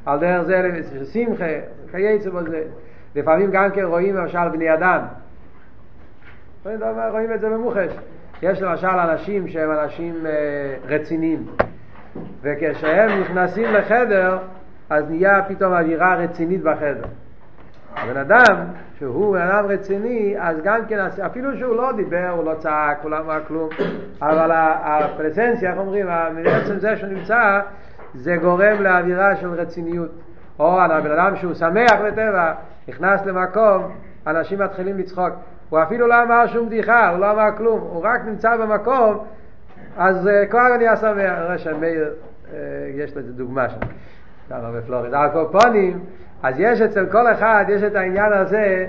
על 0.06 0.18
דרך 0.18 0.42
זה 0.42 1.04
שמחה, 1.12 1.44
חייצה 1.90 2.30
בזה. 2.30 2.62
לפעמים 3.16 3.50
גם 3.50 3.70
כן 3.70 3.84
רואים 3.84 4.16
למשל 4.16 4.48
בני 4.52 4.74
אדם. 4.74 5.00
רואים 7.10 7.32
את 7.34 7.40
זה 7.40 7.50
במוחש. 7.50 7.92
יש 8.42 8.62
למשל 8.62 8.86
אנשים 8.86 9.48
שהם 9.48 9.70
אנשים 9.70 10.26
אה, 10.26 10.74
רציניים, 10.84 11.46
וכשהם 12.42 13.20
נכנסים 13.20 13.72
לחדר, 13.72 14.38
אז 14.90 15.10
נהיה 15.10 15.42
פתאום 15.48 15.72
אווירה 15.72 16.14
רצינית 16.14 16.62
בחדר. 16.62 17.04
הבן 17.96 18.16
אדם, 18.16 18.56
שהוא 18.98 19.36
בן 19.36 19.42
אדם 19.42 19.66
רציני, 19.66 20.34
אז 20.38 20.56
גם 20.64 20.80
כן, 20.88 20.98
אפילו 21.26 21.58
שהוא 21.58 21.76
לא 21.76 21.92
דיבר, 21.92 22.28
הוא 22.36 22.44
לא 22.44 22.54
צעק, 22.54 22.98
הוא 23.02 23.10
לא 23.10 23.18
אמר 23.18 23.44
כלום, 23.48 23.68
אבל 24.22 24.50
הפרסנסיה, 24.54 25.70
איך 25.70 25.78
אומרים, 25.78 26.06
בעצם 26.44 26.78
זה 26.78 26.96
שהוא 26.96 27.08
נמצא, 27.08 27.60
זה 28.14 28.36
גורם 28.36 28.82
לאווירה 28.82 29.36
של 29.36 29.48
רציניות. 29.52 30.10
או 30.58 30.80
על 30.80 30.92
הבן 30.92 31.10
אדם 31.10 31.36
שהוא 31.36 31.54
שמח 31.54 32.00
בטבע, 32.04 32.52
נכנס 32.88 33.26
למקום, 33.26 33.92
אנשים 34.26 34.58
מתחילים 34.58 34.98
לצחוק. 34.98 35.30
הוא 35.70 35.82
אפילו 35.82 36.06
לא 36.06 36.22
אמר 36.22 36.46
שום 36.46 36.66
בדיחה, 36.66 37.08
הוא 37.08 37.18
לא 37.18 37.30
אמר 37.30 37.56
כלום, 37.56 37.80
הוא 37.80 38.02
רק 38.04 38.20
נמצא 38.24 38.56
במקום, 38.56 39.24
אז 39.96 40.26
uh, 40.26 40.46
כבר. 40.50 40.74
אני 40.74 40.84
רואה 41.44 41.58
שמאיר, 41.58 42.10
uh, 42.44 42.54
יש 42.94 43.16
לזה 43.16 43.32
דוגמה 43.32 43.68
שם, 43.68 43.78
שם 44.48 44.72
בפלורידה. 44.74 45.20
על 45.20 45.28
קופונים, 45.28 46.00
אז 46.42 46.54
יש 46.58 46.80
אצל 46.80 47.06
כל 47.06 47.32
אחד, 47.32 47.64
יש 47.68 47.82
את 47.82 47.94
העניין 47.94 48.32
הזה, 48.32 48.86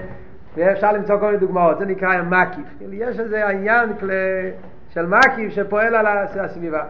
ואפשר 0.57 0.91
למצוא 0.91 1.17
כל 1.19 1.25
מיני 1.25 1.37
דוגמאות, 1.37 1.79
זה 1.79 1.85
נקרא 1.85 2.21
מקיף. 2.21 2.81
יש 2.91 3.19
איזה 3.19 3.47
עניין 3.47 3.89
של 4.89 5.05
מקיף 5.05 5.49
שפועל 5.49 5.95
על 5.95 6.07
הסביבה. 6.39 6.83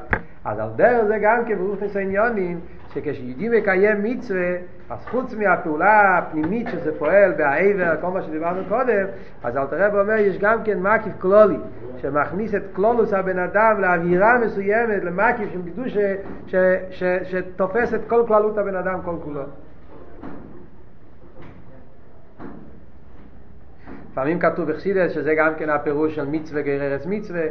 אז 0.46 0.60
על 0.60 0.70
דרך 0.76 1.04
זה 1.04 1.18
גם 1.22 1.46
כן 1.46 1.56
ברוכניס 1.56 1.96
העניונים, 1.96 2.60
שכשיהודי 2.94 3.50
מקיים 3.50 4.04
מצווה, 4.04 4.56
אז 4.90 5.06
חוץ 5.06 5.34
מהפעולה 5.34 6.18
הפנימית 6.18 6.68
שזה 6.72 7.00
פועל 7.00 7.32
בעבר, 7.32 8.02
כל 8.02 8.08
מה 8.08 8.22
שדיברנו 8.22 8.62
קודם, 8.70 9.06
אז 9.44 9.58
אל 9.58 9.66
תראה 9.68 9.96
ואומר, 9.96 10.14
יש 10.14 10.38
גם 10.38 10.64
כן 10.64 10.80
מקיף 10.80 11.14
כלולי, 11.20 11.58
שמכניס 11.98 12.56
את 12.56 12.64
כלולוס 12.74 13.14
הבן 13.14 13.40
אדם 13.40 13.82
לאווירה 13.82 14.40
מסוימת, 14.40 15.04
למקיף 15.04 15.50
של 15.54 15.60
קדושה, 15.72 16.16
שתופס 17.24 17.94
את 17.94 18.02
כל 18.08 18.24
כללות 18.28 18.58
הבן 18.58 18.76
אדם 18.76 19.00
כל 19.06 19.16
כולו. 19.24 19.42
לפעמים 24.12 24.40
כתוב 24.40 24.72
בחסידס 24.72 25.12
שזה 25.12 25.36
גם 25.36 25.56
כן 25.56 25.70
הפירוש 25.70 26.16
של 26.16 26.26
מצווה 26.26 26.62
גררס 26.62 27.06
מצווה. 27.06 27.44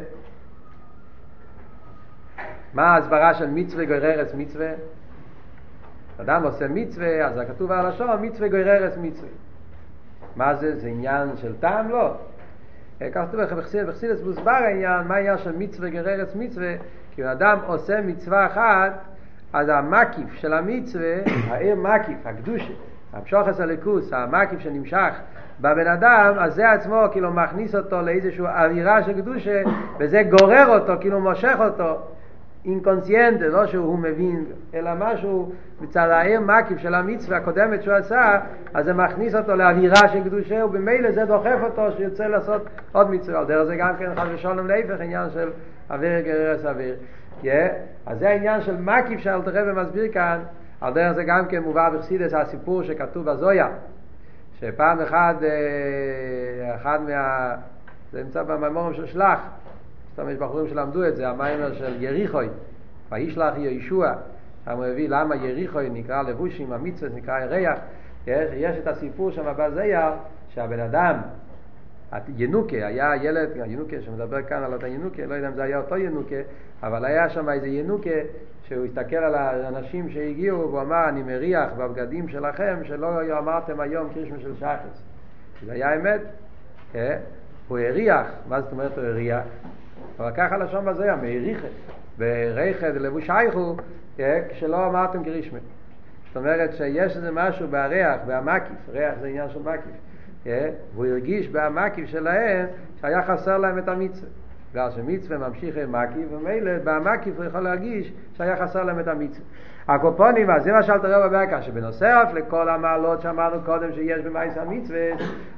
מה 2.75 2.83
ההסברה 2.83 3.35
של 3.35 3.51
מצווה 3.51 3.85
גררס 3.85 4.35
מצווה? 4.35 4.71
אדם 6.21 6.43
עושה 6.43 6.69
מצווה, 6.69 7.27
אז 7.27 7.41
כתוב 7.49 7.73
על 7.73 7.87
השור 7.87 8.17
מצווה 8.17 8.49
גררס 8.49 8.97
מצווה. 9.03 9.29
מה 10.37 10.55
זה? 10.55 10.77
זה 10.77 10.89
עניין 10.89 11.29
של 11.37 11.53
טעם? 11.61 11.89
לא. 11.89 12.15
כך 13.13 13.21
כתוב 13.31 13.41
בחסידס 13.87 14.23
מוסבר 14.25 14.51
העניין, 14.51 15.07
מה 15.09 15.15
העניין 15.15 15.39
של 15.39 15.57
מצווה 15.57 15.89
גררס 15.89 16.35
מצווה? 16.35 16.75
כי 17.15 17.33
אדם 17.33 17.59
עושה 17.67 18.01
מצווה 18.01 18.47
אחת, 18.47 18.93
אז 19.53 19.69
המקיף 19.69 20.35
של 20.35 20.53
המצווה, 20.53 21.15
העיר 21.51 21.77
מקיף, 21.77 22.27
הקדושה, 22.27 22.73
המשוחס 23.13 23.61
הליכוס, 23.61 24.13
המקיף 24.13 24.61
שנמשך 24.61 25.15
בבן 25.61 25.87
אדם, 25.87 26.35
אז 26.39 26.55
זה 26.55 26.71
עצמו 26.71 27.05
כאילו 27.13 27.33
מכניס 27.33 27.75
אותו 27.75 28.03
לאיזושהי 28.03 28.45
אווירה 28.47 29.03
של 29.03 29.13
קדושה, 29.13 29.63
וזה 29.99 30.23
גורר 30.23 30.67
אותו, 30.69 30.93
כאילו 31.01 31.21
מושך 31.21 31.57
אותו, 31.59 31.99
אינקונסיינטה, 32.65 33.49
לא 33.49 33.67
שהוא 33.67 33.99
מבין, 33.99 34.45
אלא 34.75 34.91
משהו 34.99 35.53
מצד 35.81 36.09
העיר 36.11 36.41
מקיף 36.41 36.79
של 36.79 36.95
המצווה 36.95 37.37
הקודמת 37.37 37.83
שהוא 37.83 37.95
עשה, 37.95 38.41
אז 38.75 38.85
זה 38.85 38.93
מכניס 38.93 39.35
אותו 39.35 39.57
לאווירה 39.57 40.09
של 40.09 40.25
קדושה, 40.25 40.65
ובמילא 40.65 41.13
זה 41.13 41.25
דוחף 41.25 41.59
אותו 41.63 41.93
שיוצא 41.97 42.27
לעשות 42.27 42.63
עוד 42.93 43.11
מצווה. 43.11 43.39
על 43.39 43.47
דרך 43.47 43.65
זה 43.65 43.77
גם 43.77 43.97
כן 43.99 44.15
חס 44.15 44.27
ושלום 44.35 44.67
להפך, 44.67 45.01
עניין 45.01 45.31
של 45.31 45.51
אוויר 45.91 46.21
גררס 46.21 46.65
אוויר. 46.65 46.95
Yeah, 47.43 47.47
אז 48.07 48.19
זה 48.19 48.29
העניין 48.29 48.61
של 48.61 48.77
מקיף 48.77 49.21
שאלתר 49.21 49.51
רבי 49.51 49.81
מסביר 49.81 50.13
כאן, 50.13 50.39
על 50.81 50.95
דרך 50.95 51.13
זה 51.13 51.25
גם 51.25 51.47
כן 51.47 51.63
מובא 51.63 51.91
בחסידס 51.91 52.35
הסיפור 52.35 52.83
שכתוב 52.83 53.31
בזויה. 53.31 53.69
שפעם 54.61 55.01
אחד, 55.01 55.35
אה, 55.43 56.75
אחד 56.75 56.99
מה... 57.09 57.55
זה 58.13 58.23
נמצא 58.23 58.43
בממורים 58.43 58.95
של 58.95 59.07
שלח, 59.07 59.39
סתם 60.21 60.31
יש 60.31 60.37
בחורים 60.37 60.69
שלמדו 60.69 61.07
את 61.07 61.17
זה, 61.17 61.29
המיימר 61.29 61.75
של 61.75 62.03
יריחוי, 62.03 62.49
וישלח 63.11 63.55
ישוע, 63.59 64.13
שם 64.65 64.71
הוא 64.71 64.85
הביא 64.85 65.09
למה 65.09 65.37
יריחוי 65.37 65.91
נקרא 65.91 66.23
לבושים, 66.23 66.73
המצווה 66.73 67.11
נקרא 67.15 67.41
ירח, 67.41 67.79
יש, 68.27 68.51
יש 68.55 68.77
את 68.79 68.87
הסיפור 68.87 69.31
שם 69.31 69.53
בזייר, 69.57 70.11
שהבן 70.49 70.81
אדם, 70.81 71.17
ינוקה, 72.37 72.77
היה 72.77 73.13
ילד, 73.23 73.49
ינוקה 73.67 74.01
שמדבר 74.01 74.43
כאן 74.43 74.63
על 74.63 74.73
אותו 74.73 74.87
ינוקה, 74.87 75.27
לא 75.27 75.35
יודע 75.35 75.49
אם 75.49 75.55
זה 75.55 75.63
היה 75.63 75.79
אותו 75.79 75.97
ינוקה, 75.97 76.41
אבל 76.83 77.05
היה 77.05 77.31
שם 77.31 77.49
איזה 77.49 77.67
ינוקה 77.67 78.21
שהוא 78.63 78.85
הסתכל 78.85 79.17
על 79.17 79.35
האנשים 79.35 80.11
שהגיעו 80.11 80.59
והוא 80.59 80.81
אמר 80.81 81.09
אני 81.09 81.23
מריח 81.23 81.71
בבגדים 81.79 82.29
שלכם 82.29 82.79
שלא 82.85 83.39
אמרתם 83.39 83.81
היום 83.81 84.09
קרישמה 84.15 84.39
של 84.41 84.55
שחס 84.57 85.03
זה 85.67 85.73
היה 85.73 85.95
אמת 85.95 86.21
אה? 86.95 87.17
הוא 87.69 87.79
הריח, 87.79 88.27
מה 88.49 88.61
זאת 88.61 88.73
אומרת 88.73 88.99
הוא 88.99 89.05
הריח? 89.05 89.43
אבל 90.21 90.31
ככה 90.37 90.57
לשון 90.57 90.85
בזה, 90.85 91.17
מהריחת 91.17 91.69
בריחת 92.19 92.95
לבוש 92.95 93.31
אייכו 93.31 93.77
אה? 94.21 94.41
כשלא 94.49 94.87
אמרתם 94.87 95.25
קרישמה 95.25 95.59
זאת 96.27 96.37
אומרת 96.37 96.75
שיש 96.75 97.17
איזה 97.17 97.31
משהו 97.31 97.69
בריח, 97.69 98.21
במקיף, 98.27 98.89
ריח 98.89 99.15
זה 99.21 99.27
עניין 99.27 99.49
של 99.49 99.59
מקיף 99.59 99.95
אה? 100.47 100.71
והוא 100.95 101.07
הרגיש 101.07 101.49
במקיף 101.49 102.09
שלהם 102.09 102.67
שהיה 103.01 103.23
חסר 103.23 103.59
להם 103.59 103.79
את 103.79 103.89
המצווה 103.89 104.29
בגלל 104.71 104.91
שמצווה 104.91 105.39
ממשיך 105.39 105.77
עם 105.77 105.93
מקיף, 105.93 106.27
ומילא 106.31 106.73
במקיף 106.85 107.35
הוא 107.37 107.45
יכול 107.45 107.61
להרגיש 107.61 108.13
שהיה 108.37 108.57
חסר 108.57 108.85
להם 108.85 109.01
את 109.01 109.09
המצווה. 109.09 109.45
הקופונים, 109.95 110.51
אז 110.51 110.63
זה 110.63 110.73
מה 110.73 110.83
שאלת 110.83 111.05
רב 111.05 111.31
ברקה, 111.31 111.63
שבנוסף 111.63 112.29
לכל 112.35 112.69
המעלות 112.69 113.21
שאמרנו 113.21 113.61
קודם 113.65 113.93
שיש 113.93 114.23
במאיס 114.25 114.59
המצווה, 114.59 115.11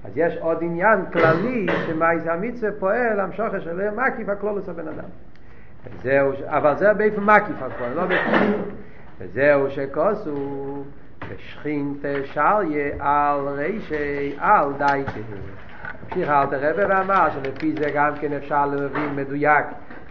אז 0.04 0.12
יש 0.16 0.36
עוד 0.40 0.58
עניין 0.60 1.04
כללי 1.12 1.66
שמאיס 1.86 2.26
המצווה 2.26 2.70
פועל 2.78 3.20
המשוכר 3.20 3.60
של 3.60 3.90
מקיף 3.90 4.28
הכלולוס 4.28 4.68
הבן 4.68 4.88
אדם. 4.88 5.08
וזהו, 5.84 6.32
אבל 6.46 6.76
זה 6.76 6.92
באיפה 6.92 7.20
מקיף 7.20 7.62
הכל, 7.62 7.88
לא 7.94 8.06
באיפה 8.06 8.36
וזהו 9.18 9.70
שכוסו 9.70 10.84
ושכינתה 11.28 12.08
שליה 12.24 12.90
על 13.00 13.48
רישי 13.48 14.36
על 14.38 14.72
דייטה. 14.78 15.10
המשיך 16.02 16.28
אלתר 16.28 16.70
רבי 16.70 16.84
ואמר 16.84 17.28
שלפי 17.30 17.72
זה 17.72 17.90
גם 17.94 18.12
כן 18.20 18.32
אפשר 18.32 18.66
להבין 18.66 19.16
מדויק 19.16 19.66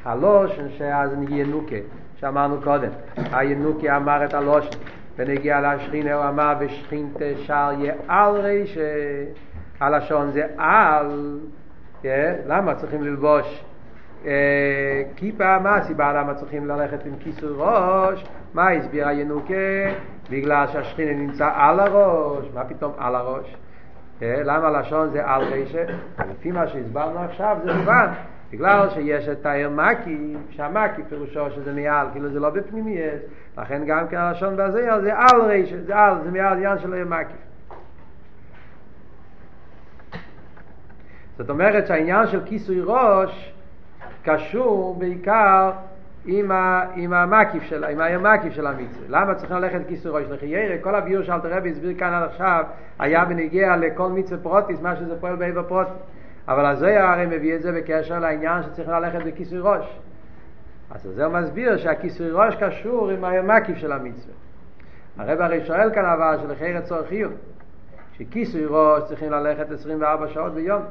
הלושן 0.06 0.70
שאז 0.78 1.12
ינוקה 1.30 1.76
שאמרנו 2.22 2.62
קודם 2.64 2.90
הינוקה 3.32 3.98
אמר 3.98 4.26
את 4.26 4.34
הלושן 4.34 4.78
ונגיע 5.18 5.62
לשכינה 5.62 6.14
הוא 6.14 6.30
אמר 6.30 6.54
ושכין 6.60 7.14
תשר 7.18 7.72
יעל 7.78 8.36
רישה 8.38 8.82
הלשון 9.80 10.32
זה 10.32 10.46
על 10.58 11.40
למה 12.48 12.76
צריכים 12.76 13.04
ללבוש 13.04 13.64
כיפה, 15.16 15.60
מה 15.60 15.76
הסיבה 15.76 16.14
למה 16.14 16.34
צריכים 16.34 16.68
ללכת 16.68 17.06
עם 17.06 17.14
כיסוי 17.20 17.50
ראש? 17.58 18.26
מה 18.54 18.70
הסביר 18.70 19.08
הינוקה? 19.08 19.54
בגלל 20.30 20.68
שהשכינה 20.68 21.14
נמצא 21.14 21.50
על 21.56 21.80
הראש, 21.80 22.46
מה 22.54 22.64
פתאום 22.64 22.92
על 22.98 23.16
הראש? 23.16 23.56
למה 24.22 24.80
לשון 24.80 25.10
זה 25.10 25.26
על 25.26 25.44
רישה? 25.44 25.84
לפי 26.32 26.52
מה 26.52 26.68
שהסברנו 26.68 27.20
עכשיו 27.20 27.58
זה 27.64 27.74
מובן 27.74 28.08
בגלל 28.52 28.90
שיש 28.90 29.30
את 29.30 29.46
העיר 29.46 29.70
מקי, 29.70 30.36
שהמקי 30.50 31.02
פירושו 31.10 31.52
שזה 31.52 31.74
מעל, 31.74 32.08
כאילו 32.12 32.30
זה 32.30 32.40
לא 32.40 32.50
בפנימייס, 32.50 33.22
לכן 33.58 33.82
גם 33.86 34.08
כן 34.08 34.18
הלשון 34.18 34.58
בזה 34.58 35.02
זה 35.02 35.18
על 35.18 35.42
רישה, 35.42 35.82
זה 35.82 35.96
על, 35.96 36.24
זה 36.24 36.32
מעל 36.32 36.54
עניין 36.54 36.80
של 36.80 36.94
העיר 36.94 37.08
מקי. 37.08 37.34
זאת 41.38 41.50
אומרת 41.50 41.88
שהעניין 41.88 42.28
של 42.28 42.42
כיסוי 42.46 42.82
ראש 42.86 43.54
קשור 44.24 44.96
בעיקר 45.00 45.72
עם, 46.26 46.52
ה, 46.52 46.86
עם 46.96 47.14
המקיף 47.14 47.64
של, 47.64 47.84
עם 47.84 48.00
המקיף 48.02 48.54
של 48.54 48.68
המצווה. 48.68 49.06
למה 49.08 49.36
צריכים 49.36 49.58
ללכת 49.58 49.82
כיסוי 49.88 50.12
ראש 50.12 50.24
לחיירה? 50.30 50.78
כל 50.82 50.96
הביור 50.96 51.24
שאלתר 51.24 51.58
רבי 51.58 51.70
הסביר 51.70 51.94
כאן 51.98 52.14
עד 52.14 52.24
עכשיו 52.24 52.64
היה 53.00 53.26
בנגיע 53.26 53.76
לכל 53.76 54.10
מצווה 54.10 54.42
פרוטיס, 54.44 54.82
מה 54.82 54.96
שזה 54.96 55.20
פועל 55.20 55.36
בעבר 55.36 55.64
פרוטיס. 55.64 55.94
אבל 56.48 56.66
הזויר 56.66 57.06
הרי 57.06 57.26
מביא 57.26 57.56
את 57.56 57.62
זה 57.62 57.72
בקשר 57.72 58.20
לעניין 58.20 58.64
שצריך 58.64 58.90
ללכת 58.90 59.20
בכיסוי 59.26 59.60
ראש. 59.60 60.00
אז 60.92 61.02
זה 61.02 61.28
מסביר 61.28 61.78
שהכיסוי 61.78 62.32
ראש 62.32 62.56
קשור 62.56 63.10
עם 63.10 63.24
המקיף 63.24 63.78
של 63.78 63.92
המצווה. 63.92 64.34
הרב 65.18 65.42
הרי 65.42 65.66
שואל 65.66 65.94
כאן 65.94 66.06
אבל 66.06 66.38
שלחיירה 66.42 66.82
צורך 66.82 67.12
עיון, 67.12 67.34
שכיסוי 68.14 68.66
ראש 68.70 69.04
צריכים 69.04 69.32
ללכת 69.32 69.72
24 69.72 70.28
שעות 70.28 70.54
ביום. 70.54 70.82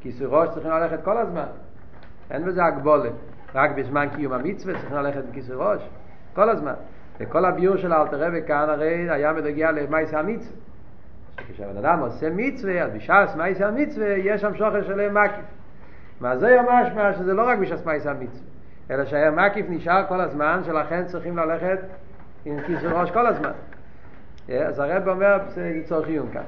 כיסוי 0.00 0.26
ראש 0.30 0.48
צריכים 0.48 0.70
ללכת 0.70 1.04
כל 1.04 1.18
הזמן. 1.18 1.46
אין 2.30 2.44
בזה 2.44 2.64
הגבולת. 2.64 3.12
רק 3.54 3.70
בזמן 3.70 4.08
קיום 4.16 4.32
המצווה 4.32 4.74
צריכים 4.74 4.96
ללכת 4.96 5.24
בכיסוי 5.30 5.56
ראש. 5.58 5.88
כל 6.34 6.50
הזמן. 6.50 6.74
וכל 7.20 7.44
הביור 7.44 7.76
של 7.76 7.92
אלתר 7.92 8.26
רבי 8.26 8.42
כאן 8.46 8.68
הרי 8.68 9.10
היה 9.10 9.32
מדגיע 9.32 9.72
למייס 9.72 10.14
המצווה. 10.14 10.56
כשבן 11.52 11.76
אדם 11.76 11.98
עושה 11.98 12.30
מצווה, 12.30 12.82
אז 12.82 12.90
בש"ס 12.92 13.36
מייס 13.36 13.60
המצווה 13.60 14.08
יש 14.08 14.40
שם 14.40 14.54
שוכר 14.54 14.84
של 14.86 15.10
מקיף. 15.10 15.44
מה 16.20 16.36
זה 16.36 16.58
משמע 16.70 17.14
שזה 17.14 17.34
לא 17.34 17.48
רק 17.48 17.58
בש"ס 17.58 17.86
מייס 17.86 18.06
המצווה, 18.06 18.46
אלא 18.90 19.04
שהעיר 19.04 19.30
מקיף 19.30 19.66
נשאר 19.68 20.04
כל 20.08 20.20
הזמן, 20.20 20.60
שלכן 20.64 21.04
צריכים 21.04 21.36
ללכת 21.36 21.78
עם 22.44 22.60
כיסוי 22.66 22.92
ראש 22.92 23.10
כל 23.10 23.26
הזמן. 23.26 23.52
אז 24.48 24.78
הרב 24.78 25.08
אומר, 25.08 25.38
זה 25.48 25.80
צורך 25.84 26.06
עיון 26.06 26.28
כאן. 26.32 26.42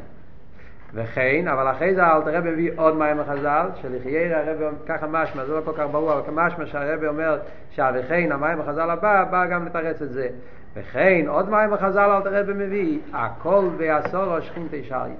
וכן, 0.94 1.48
אבל 1.48 1.70
אחרי 1.70 1.94
זה 1.94 2.06
אלתר 2.06 2.34
רבי 2.34 2.50
מביא 2.50 2.70
עוד 2.76 2.96
מים 2.96 3.20
החז"ל, 3.20 3.66
שלחייר 3.74 4.36
הרבי, 4.36 4.64
ככה 4.86 5.06
משמע, 5.06 5.44
זה 5.44 5.52
לא 5.52 5.60
כל 5.64 5.72
כך 5.76 5.84
ברור, 5.90 6.12
אבל 6.12 6.22
כמשמע 6.26 6.66
שהרבי 6.66 7.06
אומר 7.06 7.38
שהווכן, 7.70 8.32
המים 8.32 8.60
החז"ל 8.60 8.90
הבא, 8.90 9.24
בא 9.24 9.46
גם 9.46 9.66
לתרץ 9.66 10.02
את 10.02 10.10
זה. 10.10 10.28
וכן, 10.76 11.24
עוד 11.28 11.48
מים 11.48 11.72
החז"ל 11.72 12.10
אלתר 12.10 12.40
רבי 12.40 12.52
מביא, 12.52 12.98
הכל 13.12 13.68
בעשור 13.76 14.40
שכינתי 14.40 14.84
שרי. 14.84 15.10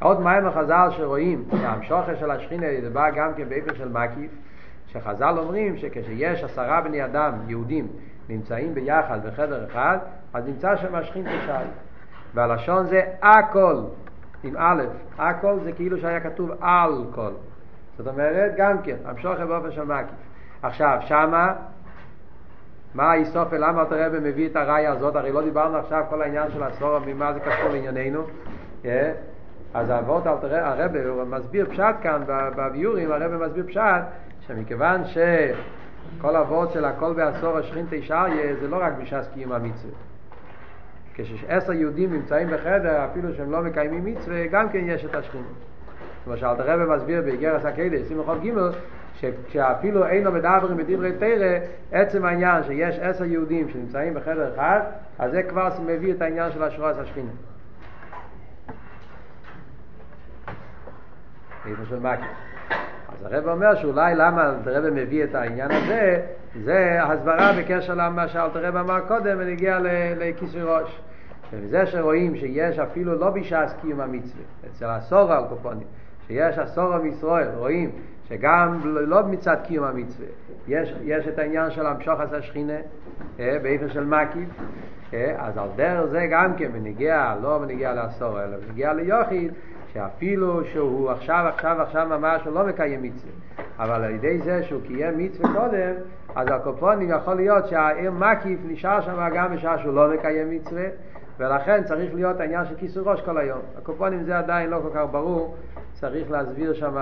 עוד 0.00 0.20
מים 0.20 0.46
החז"ל 0.46 0.88
שרואים 0.90 1.44
שהמשוכר 1.60 2.16
של 2.16 2.30
השכינה 2.30 2.66
זה 2.82 2.90
בא 2.90 3.10
גם 3.10 3.34
כן 3.36 3.48
באיפן 3.48 3.74
של 3.74 3.88
מקיף, 3.88 4.30
שחז"ל 4.86 5.38
אומרים 5.38 5.76
שכשיש 5.76 6.44
עשרה 6.44 6.80
בני 6.80 7.04
אדם, 7.04 7.32
יהודים, 7.46 7.86
נמצאים 8.28 8.74
ביחד 8.74 9.26
בחדר 9.26 9.66
אחד, 9.66 9.98
אז 10.34 10.46
נמצא 10.46 10.76
שם 10.76 10.94
השכינתי 10.94 11.46
שרי. 11.46 11.64
והלשון 12.34 12.86
זה 12.86 13.02
הכל, 13.22 13.76
עם 14.44 14.54
א', 14.56 14.82
הכל 15.18 15.58
זה 15.64 15.72
כאילו 15.72 15.98
שהיה 15.98 16.20
כתוב 16.20 16.50
על 16.60 17.04
כל. 17.14 17.30
זאת 17.96 18.06
אומרת, 18.06 18.52
גם 18.56 18.82
כן, 18.82 18.96
המשוכר 19.04 19.46
באופן 19.46 19.72
של 19.72 19.84
מקיף. 19.84 20.14
עכשיו, 20.62 20.98
שמה, 21.00 21.52
מה 22.98 23.10
האיסופל, 23.10 23.68
למה 23.68 23.82
אתה 23.82 24.06
רבי 24.06 24.18
מביא 24.20 24.48
את 24.48 24.56
הראיה 24.56 24.92
הזאת? 24.92 25.16
הרי 25.16 25.32
לא 25.32 25.42
דיברנו 25.42 25.78
עכשיו 25.78 26.04
כל 26.10 26.22
העניין 26.22 26.50
של 26.50 26.62
הסורה, 26.62 27.00
ממה 27.06 27.32
זה 27.32 27.40
קשור 27.40 27.68
לענייננו. 27.68 28.22
אה? 28.84 29.12
אז 29.74 29.90
אבות 29.90 30.22
הרבי 30.26 30.98
מסביר 31.26 31.66
פשט 31.70 31.94
כאן, 32.02 32.22
בביורים 32.26 33.12
הרבי 33.12 33.44
מסביר 33.46 33.64
פשט, 33.66 34.02
שמכיוון 34.46 35.00
שכל 35.04 36.36
אבות 36.36 36.72
של 36.72 36.84
הכל 36.84 37.12
בעשור 37.12 37.58
השכין 37.58 37.86
תשעיה 37.90 38.56
זה 38.60 38.68
לא 38.68 38.76
רק 38.80 38.92
בש"ס 39.02 39.28
קיום 39.34 39.52
המצווה. 39.52 39.92
כשעשר 41.14 41.72
יהודים 41.72 42.12
נמצאים 42.12 42.48
בחדר, 42.48 43.04
אפילו 43.04 43.34
שהם 43.34 43.50
לא 43.50 43.60
מקיימים 43.60 44.04
מצווה, 44.04 44.46
גם 44.46 44.68
כן 44.68 44.80
יש 44.82 45.04
את 45.04 45.14
השכינה. 45.14 45.44
כמו 46.24 46.36
שאלתר 46.36 46.70
רבי 46.70 46.94
מסביר 46.96 47.22
באיגרס 47.22 47.64
הקדש, 47.64 48.00
סימן 48.08 48.22
חוב 48.24 48.44
ג' 48.44 48.52
שאפילו 49.48 50.06
אינו 50.06 50.32
מדברים 50.32 50.76
בדברי 50.76 51.12
תרא, 51.12 51.58
עצם 51.92 52.24
העניין 52.24 52.62
שיש 52.64 52.98
עשר 52.98 53.24
יהודים 53.24 53.68
שנמצאים 53.68 54.14
בחדר 54.14 54.54
אחד, 54.54 54.80
אז 55.18 55.30
זה 55.30 55.42
כבר 55.42 55.68
מביא 55.86 56.12
את 56.12 56.22
העניין 56.22 56.52
של 56.52 56.62
השרוס 56.62 56.96
השכינה. 56.98 57.30
מקי. 62.00 62.22
אז 63.08 63.24
הרב 63.24 63.48
אומר 63.48 63.74
שאולי 63.74 64.14
למה 64.14 64.52
הרב 64.66 64.90
מביא 64.90 65.24
את 65.24 65.34
העניין 65.34 65.70
הזה, 65.70 66.20
זה 66.64 66.98
הסברה 67.02 67.52
בקשר 67.58 67.94
למה 67.94 68.28
שאלתר 68.28 68.64
רב 68.64 68.76
אמר 68.76 69.00
קודם 69.00 69.36
ונגיע 69.40 69.78
לכיסוי 70.16 70.62
ראש. 70.62 71.00
וזה 71.52 71.86
שרואים 71.86 72.36
שיש 72.36 72.78
אפילו 72.78 73.14
לא 73.14 73.30
בש"ס 73.30 73.74
קיום 73.80 74.00
המצווה, 74.00 74.42
אצל 74.66 74.86
הסורה 74.86 75.38
על 75.38 75.44
קופונים, 75.48 75.86
שיש 76.26 76.58
הסורה 76.58 76.98
מישראל, 76.98 77.48
רואים 77.56 77.90
שגם 78.28 78.80
לא 78.84 79.26
מצד 79.26 79.56
קיום 79.64 79.84
המצווה, 79.84 80.26
יש, 80.68 80.94
יש 81.02 81.28
את 81.28 81.38
העניין 81.38 81.70
של 81.70 81.86
המשוך 81.86 82.20
עשה 82.20 82.42
שכינה, 82.42 82.78
אה, 83.40 83.56
באיפה 83.62 83.88
של 83.88 84.04
מקיף, 84.04 84.48
אה, 85.14 85.34
אז 85.38 85.58
על 85.58 85.68
דרך 85.76 86.04
זה 86.04 86.26
גם 86.30 86.54
כן 86.56 86.72
בנגיע, 86.72 87.34
לא 87.42 87.58
בנגיע 87.58 87.92
לעשור, 87.92 88.44
אלא 88.44 88.56
בנגיע 88.66 88.92
ליוחיד, 88.92 89.52
שאפילו 89.92 90.64
שהוא 90.64 91.10
עכשיו, 91.10 91.44
עכשיו, 91.54 91.82
עכשיו 91.82 92.06
ממש 92.08 92.42
הוא 92.44 92.54
לא 92.54 92.66
מקיים 92.66 93.02
מצווה, 93.02 93.32
אבל 93.78 94.04
על 94.04 94.10
ידי 94.10 94.38
זה 94.38 94.62
שהוא 94.62 94.82
קיים 94.86 95.18
מצווה 95.18 95.54
קודם, 95.54 95.92
אז 96.34 96.48
הקופונים 96.50 97.10
יכול 97.10 97.34
להיות 97.34 97.68
שהעיר 97.68 98.10
מקיף 98.10 98.58
נשאר 98.64 99.00
שם 99.00 99.28
גם 99.34 99.54
בשעה 99.54 99.78
שהוא 99.78 99.94
לא 99.94 100.14
מקיים 100.14 100.50
מצווה, 100.50 100.84
ולכן 101.38 101.84
צריך 101.84 102.14
להיות 102.14 102.40
העניין 102.40 102.66
של 102.66 102.74
כיסוי 102.74 103.02
ראש 103.06 103.20
כל 103.20 103.38
היום. 103.38 103.60
הקופונים 103.78 104.22
זה 104.22 104.38
עדיין 104.38 104.70
לא 104.70 104.80
כל 104.82 104.90
כך 104.94 105.04
ברור, 105.10 105.56
צריך 105.92 106.30
להסביר 106.30 106.74
שם, 106.74 106.96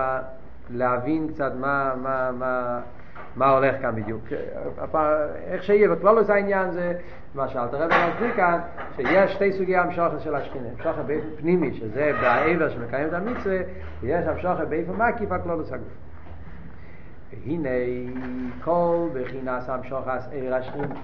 להבין 0.71 1.29
קצת 1.29 1.53
מה, 1.61 1.93
מה, 2.03 2.31
מה, 2.33 2.81
מה 3.37 3.51
הולך 3.51 3.81
כאן 3.83 3.95
בדיוק. 3.95 4.25
איך 5.47 5.63
שיהיה, 5.63 5.89
בכלולוס 5.89 6.31
העניין 6.31 6.71
זה, 6.71 6.93
מה 7.35 7.49
שאלתר 7.49 7.77
רבי 7.77 7.95
מסביר 8.13 8.37
כאן, 8.37 8.59
שיש 8.97 9.33
שתי 9.33 9.53
סוגי 9.53 9.77
המשוכת 9.77 10.21
של 10.21 10.35
השכינה. 10.35 10.69
המשוכת 10.69 11.05
באיפה 11.07 11.27
פנימי, 11.37 11.75
שזה 11.75 12.13
בעבר 12.21 12.71
שמקיים 12.71 13.09
את 13.09 13.13
המצווה, 13.13 13.59
ויש 14.01 14.27
המשוכת 14.27 14.69
באיפה 14.69 14.93
מקיף 14.93 15.33
הכלולוס 15.33 15.73
הגוף. 15.73 15.89
והנה 17.31 17.69
כל 18.65 19.09
בחינס 19.15 19.69
המשוכת 19.69 20.21
עיר 20.33 20.55
השכינה. 20.55 20.95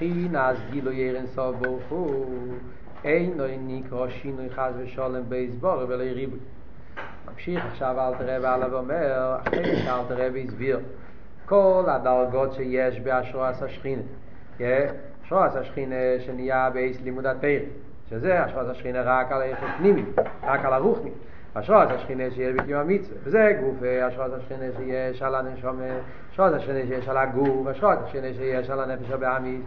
מבחינת 0.00 0.56
גילוי 0.70 1.10
ערן 1.10 1.26
סוף 1.26 1.56
ברוך 1.56 1.82
הוא 1.88 2.36
אינו 3.04 3.44
נקרא 3.58 4.08
שינוי 4.08 4.50
חס 4.50 4.72
ושולם 4.78 5.22
בייסבור 5.28 5.84
ולא 5.88 6.02
ריבוי. 6.02 6.38
ממשיך 7.32 7.64
עכשיו 7.72 8.00
אל 8.00 8.14
תראה 8.18 8.38
ועלה 8.42 8.74
ואומר 8.74 9.36
אחרי 9.42 9.76
שאל 9.76 10.04
תראה 10.08 10.28
והסביר 10.34 10.80
כל 11.46 11.84
הדרגות 11.88 12.52
שיש 12.54 13.00
באשרועס 13.00 13.62
השכינה 13.62 14.02
אשרועס 15.26 15.56
השכינה 15.56 15.96
שנהיה 16.26 16.70
בייס 16.70 17.00
לימוד 17.00 17.26
התיר 17.26 17.62
שזה 18.10 18.46
אשרועס 18.46 18.68
השכינה 18.68 19.02
רק 19.04 19.32
על 19.32 19.42
היחד 19.42 19.66
פנימי 19.78 20.02
רק 20.42 20.64
על 20.64 20.72
הרוחני 20.72 21.10
אשרות 21.54 21.90
השכינה 21.90 22.24
שיש 22.30 22.54
בקיום 22.54 22.80
המצווה, 22.80 23.18
וזה 23.24 23.52
גוף 23.60 23.82
אשרות 24.08 24.30
השכינה 24.36 24.66
שיש 24.78 25.22
על 25.22 25.34
הנשום, 25.34 25.80
אשרות 26.34 26.52
השכינה 26.52 26.78
שיש 26.88 27.08
על 27.08 27.16
הגוף, 27.16 27.66
אשרות 27.66 27.98
השכינה 28.04 28.26
שיש 28.38 28.70
על 28.70 28.80
הנפש 28.80 29.10
הבאמי, 29.10 29.58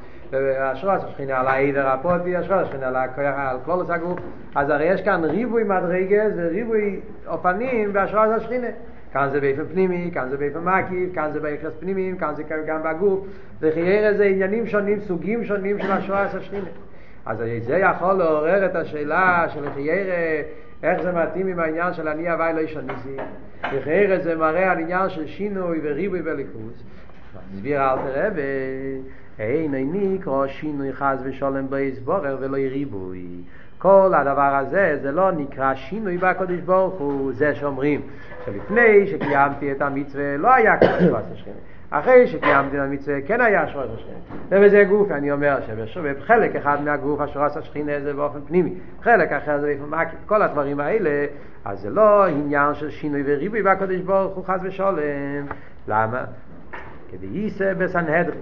אשרות 0.58 1.04
השכינה 1.04 1.39
על 1.39 1.48
העדר 1.48 1.88
הפוטי, 1.88 2.39
אשרות 2.39 2.62
השכינה 2.62 2.88
על 2.88 2.96
הכוח, 2.96 3.34
על 3.38 3.58
כלולוס 3.65 3.89
הגוף, 3.89 4.19
אז 4.56 4.69
הרי 4.69 4.86
יש 4.86 5.02
כאן 5.02 5.24
ריבוי 5.24 5.63
מדרגס 5.63 6.32
וריבוי 6.36 7.00
אופנים 7.28 7.93
באשרות 7.93 8.30
השכינה. 8.36 8.67
כאן 9.13 9.30
זה 9.32 9.41
באופן 9.41 9.65
פנימי, 9.65 10.12
כאן 10.13 10.30
זה 10.30 10.38
באופן 10.38 10.60
מקיף, 10.60 11.15
כאן 11.15 11.30
זה 11.34 11.39
ביחס 11.39 11.72
פנימיים, 11.80 12.17
כאן 12.17 12.36
זה 12.36 12.43
גם 12.43 12.80
בגוף, 12.84 13.19
וחייר 13.60 14.17
זה 14.17 14.24
עניינים 14.24 14.67
שונים, 14.67 15.00
סוגים 15.00 15.43
שונים 15.43 15.80
של 15.80 15.91
אשרות 15.91 16.34
השכינה. 16.34 16.69
אז 17.26 17.38
זה 17.38 17.78
יכול 17.78 18.13
לעורר 18.13 18.65
את 18.65 18.76
השאלה 18.76 19.46
של 19.50 19.69
חייר 19.74 20.08
איך 20.84 21.02
זה 21.02 21.12
מתאים 21.12 21.48
עם 21.48 21.60
העניין 21.60 21.93
של 21.93 22.08
אני 22.08 22.30
הווי 22.30 22.54
לא 22.54 22.60
ישון 22.60 22.88
ניסי 22.88 23.17
וכאיר 23.74 24.24
זה 24.24 24.36
מראה 24.36 24.72
על 24.72 24.80
עניין 24.80 25.10
של 25.10 25.28
שינוי 25.28 25.80
וריבוי 25.84 26.22
וליכוז. 26.26 26.84
מסביר 27.54 27.82
אל 27.82 27.98
תראה 27.98 28.30
ואין 29.38 29.74
איני 29.74 30.17
קרוא 30.22 30.48
שינוי 30.48 30.93
חז 30.93 31.19
ושולם 31.24 31.69
בייס 31.69 32.00
בורר 32.00 32.38
ולא 32.39 32.58
ריבוי. 32.58 33.28
כל 33.78 34.12
הדבר 34.15 34.56
הזה 34.56 35.00
זה 35.02 35.12
לא 35.12 35.32
נקרא 35.32 35.76
שינוי 35.76 36.17
בקודש 36.17 36.60
ברוך 36.60 37.00
הוא 37.00 37.32
זה 37.34 37.56
שאומרים 37.56 38.02
שלפני 38.46 39.08
שקיימתי 39.08 39.72
את 39.72 39.82
המצווה 39.82 40.38
לא 40.38 40.54
היה 40.54 40.78
כזה 40.78 41.08
שבעת 41.08 41.24
השכנה 41.34 41.54
אחרי 41.96 42.28
שקיימתי 42.28 42.78
את 42.78 42.82
המצווה 42.82 43.22
כן 43.22 43.42
היה 43.42 43.68
שורש 43.68 43.90
השכינה. 43.96 44.18
ובזה 44.50 44.84
גוף 44.84 45.12
אני 45.12 45.32
אומר 45.32 45.58
שבחלק 45.86 46.56
אחד 46.56 46.84
מהגוף 46.84 47.22
השורש 47.22 47.58
השכינה 47.58 48.00
זה 48.04 48.14
באופן 48.14 48.40
פנימי, 48.48 48.74
חלק 49.02 49.32
אחר 49.32 49.60
זה 49.60 49.76
באופן 49.80 49.96
מקיף, 49.96 50.20
כל 50.26 50.42
הדברים 50.42 50.80
האלה, 50.80 51.26
אז 51.66 51.80
זה 51.80 51.90
לא 51.90 52.26
עניין 52.26 52.74
של 52.74 52.90
שינוי 52.90 53.24
וריבוי 53.26 53.62
בקדוש 53.62 54.02
ברוך 54.02 54.36
הוא 54.36 54.46
חס 54.46 54.60
ושולם. 54.64 54.98
למה? 55.88 56.24
כדי 57.12 57.28
יישא 57.28 57.74
בסנהדרין. 57.74 58.40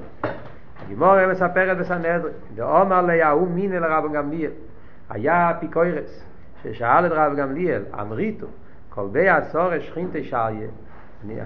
גימורה 0.87 1.27
מספרת 1.27 1.77
בסנהדרין, 1.77 2.33
ואומר 2.55 3.01
ליהו 3.01 3.45
מין 3.45 3.73
אל 3.73 3.83
רב 3.85 4.13
גמליאל, 4.13 4.51
היה 5.09 5.51
פיקוירס, 5.59 6.23
ששאל 6.63 7.05
את 7.05 7.11
רב 7.11 7.35
גמליאל, 7.35 7.81
אמריתו, 8.01 8.47
כל 8.89 9.07
בי 9.11 9.29
עשור 9.29 9.79
שכינתי 9.79 10.23
שעיה, 10.23 10.67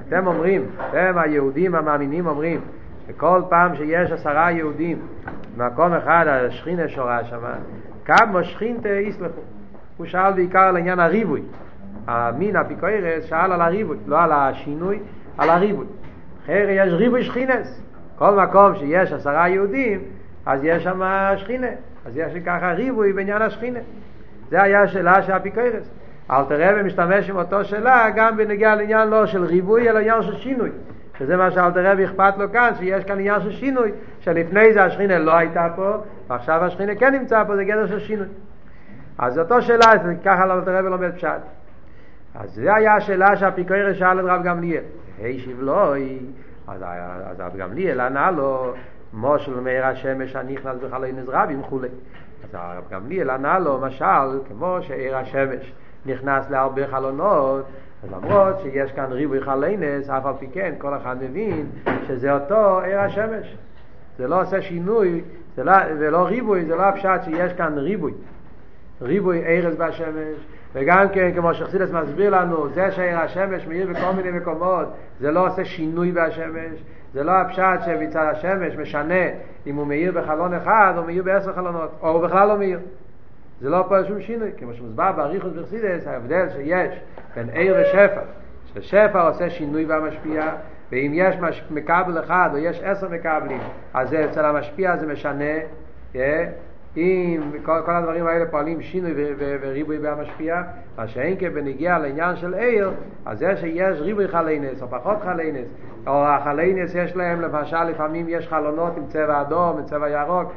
אתם 0.07 0.27
אומרים, 0.27 0.65
אתם 0.89 1.17
היהודים 1.17 1.75
המאמינים 1.75 2.27
אומרים, 2.27 2.61
שכל 3.07 3.41
פעם 3.49 3.75
שיש 3.75 4.11
עשרה 4.11 4.51
יהודים 4.51 4.99
במקום 5.57 5.93
אחד 5.93 6.25
השכינה 6.27 6.87
שורה 6.87 7.23
שם, 7.23 7.43
כמה 8.05 8.43
שכינתה 8.43 8.89
יסלחו. 8.89 9.41
הוא 9.97 10.05
שאל 10.05 10.33
בעיקר 10.33 10.59
על 10.59 10.77
עניין 10.77 10.99
הריבוי. 10.99 11.41
המין 12.07 12.55
אפיקוירס 12.55 13.23
שאל 13.25 13.51
על 13.51 13.61
הריבוי, 13.61 13.97
לא 14.07 14.21
על 14.21 14.31
השינוי, 14.31 14.99
על 15.37 15.49
הריבוי. 15.49 15.85
אחרי 16.43 16.71
יש 16.71 16.93
ריבוי 16.93 17.23
שכינס. 17.23 17.81
כל 18.17 18.35
מקום 18.35 18.75
שיש 18.75 19.11
עשרה 19.11 19.49
יהודים, 19.49 19.99
אז 20.45 20.59
יש 20.63 20.83
שם 20.83 21.01
שכינה. 21.37 21.67
אז 22.05 22.17
יש 22.17 22.33
ככה 22.45 22.71
ריבוי 22.71 23.13
בעניין 23.13 23.41
השכינה. 23.41 23.79
זה 24.49 24.63
היה 24.63 24.81
השאלה 24.81 25.23
של 25.23 25.31
אפיקוירס. 25.31 25.89
אלתר 26.31 26.69
רבי 26.69 26.83
משתמש 26.83 27.29
עם 27.29 27.35
אותו 27.35 27.65
שאלה 27.65 28.09
גם 28.15 28.37
בנגיע 28.37 28.75
לעניין 28.75 29.09
לא 29.09 29.25
של 29.25 29.43
ריבוי 29.43 29.89
אלא 29.89 29.99
עניין 29.99 30.23
של 30.23 30.35
שינוי. 30.35 30.69
שזה 31.17 31.37
מה 31.37 31.51
שאלתר 31.51 31.91
רבי 31.91 32.05
אכפת 32.05 32.37
לו 32.37 32.51
כאן 32.51 32.71
שיש 32.77 33.03
כאן 33.03 33.19
עניין 33.19 33.41
של 33.41 33.51
שינוי 33.51 33.91
שלפני 34.19 34.73
זה 34.73 34.83
השכינה 34.83 35.19
לא 35.19 35.35
הייתה 35.35 35.67
פה 35.75 35.97
ועכשיו 36.27 36.63
השכינה 36.63 36.95
כן 36.95 37.13
נמצא 37.13 37.43
פה 37.43 37.55
זה 37.55 37.63
גדר 37.63 37.87
של 37.87 37.99
שינוי. 37.99 38.27
אז 39.17 39.39
אותו 39.39 39.61
שאלה 39.61 39.85
ככה 40.25 40.43
אלתר 40.43 40.77
רבי 40.77 40.89
לומד 40.89 41.11
פשט. 41.15 41.41
אז 42.35 42.53
זה 42.53 42.75
היה 42.75 42.95
השאלה 42.95 43.35
שהפיקורי 43.35 43.95
שאל 43.95 44.19
את 44.19 44.25
רב 44.27 44.43
גמליאל. 44.43 44.83
היי 45.21 45.39
שבלוי 45.39 46.19
אז, 46.67 46.83
אז 47.25 47.39
רב 47.39 47.57
גמליאל 47.57 47.99
ענה 47.99 48.31
לו 48.31 48.73
מושל 49.13 49.59
מאיר 49.59 49.85
השמש 49.85 50.35
הנכנס 50.35 50.75
בחלוי 50.83 51.11
נזרבים 51.11 51.59
וכולי 51.59 51.87
אז 52.43 52.49
הרב 52.53 52.83
גמליאל 52.91 53.29
ענה 53.29 53.59
לו 53.59 53.79
משל 53.81 54.39
כמו 54.47 54.77
שעיר 54.81 55.17
השמש 55.17 55.73
נכנס 56.05 56.49
להרבה 56.49 56.87
חלונות, 56.87 57.65
אז 58.03 58.11
למרות 58.11 58.55
שיש 58.63 58.91
כאן 58.91 59.05
ריבוי 59.09 59.41
חלינס, 59.41 60.09
אף 60.09 60.25
על 60.25 60.33
פי 60.39 60.47
כן 60.53 60.73
כל 60.77 60.97
אחד 60.97 61.15
מבין 61.23 61.65
שזה 62.07 62.33
אותו 62.33 62.79
עיר 62.79 62.99
השמש. 62.99 63.57
זה 64.17 64.27
לא 64.27 64.41
עושה 64.41 64.61
שינוי, 64.61 65.21
זה 65.55 65.63
לא, 65.63 65.73
ולא 65.99 66.25
ריבוי, 66.25 66.65
זה 66.65 66.75
לא 66.75 66.81
הפשט 66.81 67.23
שיש 67.23 67.53
כאן 67.53 67.77
ריבוי. 67.77 68.13
ריבוי 69.01 69.41
ערס 69.45 69.75
בשמש, 69.75 70.45
וגם 70.73 71.09
כן, 71.09 71.31
כמו 71.35 71.53
שחסידס 71.53 71.91
מסביר 71.91 72.29
לנו, 72.29 72.69
זה 72.69 72.91
שעיר 72.91 73.19
השמש 73.19 73.67
מאיר 73.67 73.87
בכל 73.87 74.11
מיני 74.11 74.31
מקומות, 74.31 74.87
זה 75.19 75.31
לא 75.31 75.47
עושה 75.47 75.65
שינוי 75.65 76.11
בשמש, 76.11 76.83
זה 77.13 77.23
לא 77.23 77.31
הפשט 77.31 77.79
שמצד 77.85 78.25
השמש 78.31 78.75
משנה 78.75 79.23
אם 79.67 79.75
הוא 79.75 79.87
מאיר 79.87 80.11
בחלון 80.11 80.53
אחד 80.53 80.93
או 80.97 81.03
מאיר 81.03 81.23
בעשר 81.23 81.53
חלונות, 81.53 81.89
או 82.01 82.09
הוא 82.09 82.21
בכלל 82.21 82.47
לא 82.47 82.57
מאיר. 82.57 82.79
זה 83.61 83.69
לא 83.69 83.85
פה 83.87 84.05
שום 84.07 84.21
שינוי, 84.21 84.49
כמו 84.57 84.73
שמוסבר 84.73 85.11
באריכוס 85.11 85.51
וחסידס, 85.55 86.07
ההבדל 86.07 86.49
שיש 86.49 86.99
בין 87.35 87.49
עיר 87.49 87.75
ושפע, 87.81 88.21
ששפע 88.65 89.21
עושה 89.21 89.49
שינוי 89.49 89.85
במשפיע, 89.85 90.55
ואם 90.91 91.11
יש 91.15 91.35
מש... 91.35 91.63
מקבל 91.71 92.19
אחד 92.19 92.49
או 92.53 92.57
יש 92.57 92.81
עשר 92.83 93.09
מקבלים, 93.09 93.59
אז 93.93 94.09
זה 94.09 94.25
אצל 94.25 94.45
המשפיע 94.45 94.97
זה 94.97 95.07
משנה, 95.07 95.53
yeah, 96.13 96.17
אם 96.97 97.41
כל, 97.63 97.81
כל 97.85 97.91
הדברים 97.91 98.27
האלה 98.27 98.45
פועלים 98.45 98.81
שינוי 98.81 99.13
וריבוי 99.39 99.97
במשפיע, 99.97 100.61
מה 100.97 101.07
שאין 101.07 101.35
כן 101.39 101.53
בנגיע 101.53 101.99
לעניין 101.99 102.35
של 102.35 102.53
עיר, 102.53 102.91
אז 103.25 103.39
זה 103.39 103.57
שיש 103.57 103.99
ריבוי 103.99 104.27
חלינס 104.27 104.81
או 104.81 104.87
פחות 104.87 105.17
חלינס, 105.23 105.67
או 106.07 106.25
החלינס 106.27 106.95
יש 106.95 107.15
להם 107.15 107.41
למשל 107.41 107.83
לפעמים 107.83 108.25
יש 108.29 108.47
חלונות 108.47 108.97
עם 108.97 109.05
צבע 109.07 109.41
אדום, 109.41 109.77
עם 109.77 109.85
צבע 109.85 110.09
ירוק, 110.09 110.51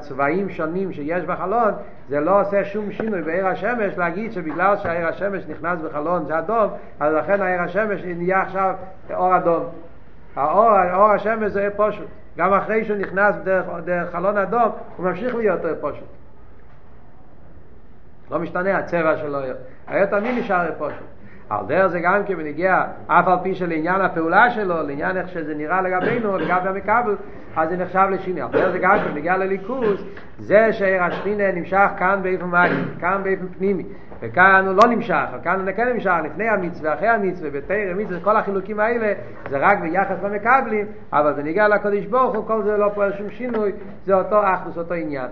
צבעים 0.00 0.48
שונים 0.50 0.92
שיש 0.92 1.24
בחלון, 1.24 1.70
זה 2.08 2.20
לא 2.20 2.40
עושה 2.40 2.64
שום 2.64 2.92
שינוי 2.92 3.22
בעיר 3.22 3.46
השמש 3.46 3.98
להגיד 3.98 4.32
שבגלל 4.32 4.76
שהעיר 4.76 5.08
השמש 5.08 5.46
נכנס 5.48 5.80
בחלון 5.80 6.24
זה 6.26 6.38
אדום, 6.38 6.70
אז 7.00 7.14
לכן 7.14 7.42
העיר 7.42 7.62
השמש 7.62 8.04
נהיה 8.04 8.42
עכשיו 8.42 8.74
אור 9.14 9.36
אדום. 9.36 9.64
האור, 10.36 10.70
האור 10.70 11.10
השמש 11.10 11.52
זה 11.52 11.68
פשוט. 11.76 12.06
גם 12.38 12.54
אחרי 12.54 12.84
שהוא 12.84 12.96
נכנס 12.96 13.34
דרך, 13.44 13.66
דרך 13.84 14.12
חלון 14.12 14.38
אדום, 14.38 14.70
הוא 14.96 15.06
ממשיך 15.06 15.34
להיות 15.34 15.60
פשוט. 15.80 16.08
לא 18.30 18.38
משתנה 18.38 18.78
הצבע 18.78 19.16
שלו, 19.18 19.38
היה 19.86 20.06
תמיד 20.06 20.38
נשאר 20.38 20.70
פשוט. 20.78 21.15
על 21.50 21.66
דרך 21.66 21.86
זה 21.86 22.00
גם 22.00 22.24
כן 22.26 22.34
בנגיע, 22.34 22.84
אף 23.06 23.28
על 23.28 23.38
פי 23.42 23.54
שלעניין 23.54 24.00
הפעולה 24.00 24.50
שלו, 24.50 24.82
לעניין 24.82 25.16
איך 25.16 25.28
שזה 25.28 25.54
נראה 25.54 25.80
לגבינו, 25.82 26.36
לגבי 26.38 26.68
המקבל, 26.68 27.16
אז 27.56 27.68
זה 27.68 27.76
נחשב 27.76 28.06
לשינוי. 28.10 28.42
על 28.42 28.48
דרך 28.52 28.72
זה 28.72 28.78
גם 28.78 28.98
כן 28.98 29.14
בנגיע 29.14 29.36
לליכוז, 29.36 30.04
זה 30.38 30.72
שעיר 30.72 31.02
השכינה 31.02 31.52
נמשך 31.52 31.88
כאן 31.98 32.20
באיפה 32.22 32.46
מים, 32.46 32.84
כאן 33.00 33.20
באיפה 33.24 33.44
פנימי. 33.58 33.84
וכאן 34.20 34.64
הוא 34.66 34.76
לא 34.76 34.88
נמשך, 34.90 35.24
כאן 35.44 35.60
הוא 35.60 35.72
כן 35.76 35.88
נמשך 35.88 36.14
לפני 36.24 36.48
המצווה, 36.48 36.94
אחרי 36.94 37.08
המצווה, 37.08 37.50
בתרא 37.50 37.94
מצווה, 37.96 38.20
כל 38.20 38.36
החילוקים 38.36 38.80
האלה 38.80 39.12
זה 39.50 39.58
רק 39.58 39.78
ביחס 39.78 40.16
למקבלים, 40.22 40.86
אבל 41.12 41.32
בנגיע 41.32 41.68
לקדוש 41.68 42.06
ברוך 42.06 42.34
הוא 42.34 42.46
כל 42.46 42.62
זה 42.62 42.76
לא 42.76 42.90
פועל 42.94 43.12
שום 43.12 43.30
שינוי, 43.30 43.72
זה 44.04 44.14
אותו 44.14 44.40
אחדוס, 44.44 44.78
אותו 44.78 44.94
עניין. 44.94 45.28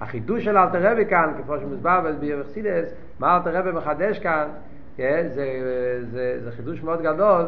החידוש 0.00 0.44
של 0.44 0.58
אלתר 0.58 0.92
רבי 0.92 1.06
כאן, 1.06 1.32
כפי 1.38 1.52
שמוסבר 1.60 2.00
בביר 2.00 2.38
וחסידס, 2.40 2.94
מה 3.20 3.36
אלתר 3.36 3.58
רבי 3.58 3.70
מחדש 3.70 4.18
כאן, 4.18 4.46
כן? 4.96 5.26
זה, 5.34 5.44
זה, 6.10 6.40
זה 6.44 6.50
חידוש 6.56 6.82
מאוד 6.82 7.02
גדול, 7.02 7.46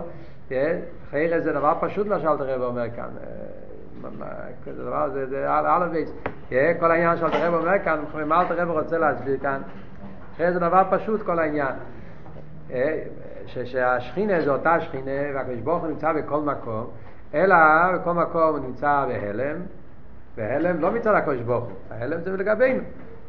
כן? 0.49 0.77
חיירה 1.11 1.41
זה 1.41 1.53
דבר 1.53 1.75
פשוט 1.81 2.07
מה 2.07 2.21
שאלתר 2.21 2.55
רבי 2.55 2.65
אומר 2.65 2.87
כאן. 2.97 3.09
זה 4.65 4.85
דבר, 4.85 5.11
זה, 5.11 5.27
זה 5.27 5.55
על 5.55 5.83
הבייס. 5.83 6.13
כן? 6.49 6.73
כל 6.81 6.91
העניין 6.91 7.17
שאלתר 7.17 7.47
רבי 7.47 7.57
אומר 7.57 7.79
כאן, 7.85 8.05
מה 8.27 8.41
אלתר 8.41 8.63
רבי 8.63 8.73
רוצה 8.73 8.99
להסביר 8.99 9.37
כאן? 9.39 9.61
זה 10.39 10.59
דבר 10.59 10.83
פשוט 10.91 11.23
כל 11.23 11.39
העניין. 11.39 11.75
שהשכינה 13.47 14.41
זה 14.41 14.51
אותה 14.51 14.81
שכינה, 14.81 15.35
והקדוש 15.35 15.61
ברוך 15.61 15.83
הוא 15.83 15.91
נמצא 15.91 16.13
בכל 16.13 16.41
מקום, 16.41 16.91
אלא 17.35 17.57
בכל 17.95 18.13
מקום 18.13 18.43
הוא 18.43 18.59
נמצא 18.59 19.05
בהלם, 19.09 19.57
והלם 20.37 20.81
לא 20.81 20.93
מצד 20.93 21.15
הקדוש 21.15 21.41
ברוך 21.41 21.65
הוא, 21.65 21.73
ההלם 21.91 22.21
זה 22.21 22.37
לגבינו, 22.37 22.83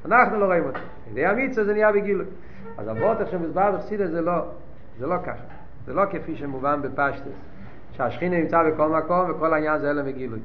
אנחנו 0.06 0.40
לא 0.40 0.46
רואים 0.46 0.64
אותו. 0.64 0.80
ידי 1.12 1.26
המצווה 1.26 1.66
זה 1.66 1.74
נהיה 1.74 1.92
בגילוי. 1.92 2.26
אז 2.78 2.90
אבות 2.90 3.22
איך 3.22 3.32
שמוסבר 3.32 3.72
בחסידס 3.72 4.10
זה 4.10 4.22
לא, 4.22 4.46
זה 5.00 5.08
לא 5.08 5.16
ככה. 5.26 5.44
זה 5.86 5.94
לא 5.94 6.04
כפי 6.12 6.36
שמובן 6.36 6.82
בפשטס, 6.82 7.28
שהשכינה 7.92 8.38
נמצא 8.38 8.64
בכל 8.64 8.90
מקום 8.90 9.32
וכל 9.32 9.54
העניין 9.54 9.80
זה 9.80 9.90
הלם 9.90 10.04
וגילוי. 10.06 10.40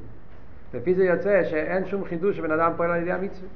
לפי 0.75 0.95
זה 0.95 1.05
יוצא 1.05 1.45
שאין 1.45 1.87
שום 1.87 2.05
חידוש 2.05 2.37
שבן 2.37 2.51
אדם 2.51 2.73
פועל 2.77 2.91
על 2.91 3.03
ידי 3.03 3.13
המצווה. 3.13 3.49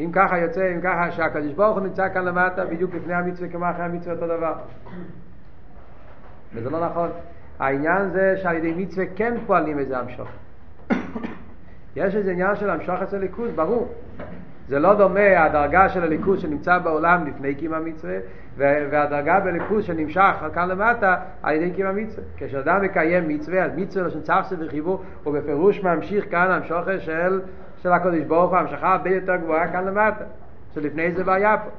אם 0.00 0.10
ככה 0.12 0.38
יוצא, 0.38 0.72
אם 0.74 0.80
ככה 0.80 1.10
שהקדוש 1.10 1.52
ברוך 1.52 1.78
הוא 1.78 1.86
נמצא 1.86 2.08
כאן 2.14 2.24
למטה 2.24 2.64
בדיוק 2.64 2.94
לפני 2.94 3.14
המצווה 3.14 3.48
כמו 3.48 3.70
אחרי 3.70 3.84
המצווה 3.84 4.14
אותו 4.14 4.26
דבר. 4.26 4.54
וזה 6.54 6.70
לא 6.70 6.86
נכון. 6.86 7.10
העניין 7.58 8.10
זה 8.10 8.36
שעל 8.42 8.56
ידי 8.56 8.74
מצווה 8.76 9.06
כן 9.16 9.34
פועלים 9.46 9.78
איזה 9.78 9.98
המשוך. 9.98 10.28
יש 11.96 12.16
איזה 12.16 12.32
עניין 12.32 12.56
של 12.56 12.70
המשוך 12.70 13.02
אצל 13.02 13.18
ליכוז, 13.18 13.50
ברור. 13.54 13.88
זה 14.68 14.78
לא 14.78 14.94
דומה 14.94 15.44
הדרגה 15.44 15.88
של 15.88 16.02
הליכוז 16.02 16.40
שנמצא 16.40 16.78
בעולם 16.78 17.26
לפני 17.26 17.54
קיום 17.54 17.74
המצווה 17.74 18.16
והדרגה 18.56 19.40
בליכוז 19.40 19.84
שנמשך 19.84 20.34
כאן 20.54 20.68
למטה 20.68 21.16
על 21.42 21.54
ידי 21.54 21.70
קיום 21.70 21.88
המצווה. 21.88 22.24
כשאדם 22.36 22.82
מקיים 22.82 23.28
מצווה, 23.28 23.64
אז 23.64 23.70
מצווה 23.76 24.06
לשון 24.06 24.22
צפסה 24.22 24.54
וחיבור 24.58 25.02
הוא 25.24 25.34
בפירוש 25.34 25.82
ממשיך 25.82 26.30
כאן 26.30 26.50
המשוכה 26.50 27.00
של, 27.00 27.40
של 27.82 27.92
הקדוש 27.92 28.20
ברוך 28.20 28.50
הוא, 28.50 28.58
המשכה 28.58 28.92
הרבה 28.92 29.10
יותר 29.10 29.36
גבוהה 29.36 29.72
כאן 29.72 29.84
למטה, 29.84 30.24
שלפני 30.74 31.12
זה 31.12 31.24
לא 31.24 31.32
היה 31.32 31.56
פה. 31.56 31.70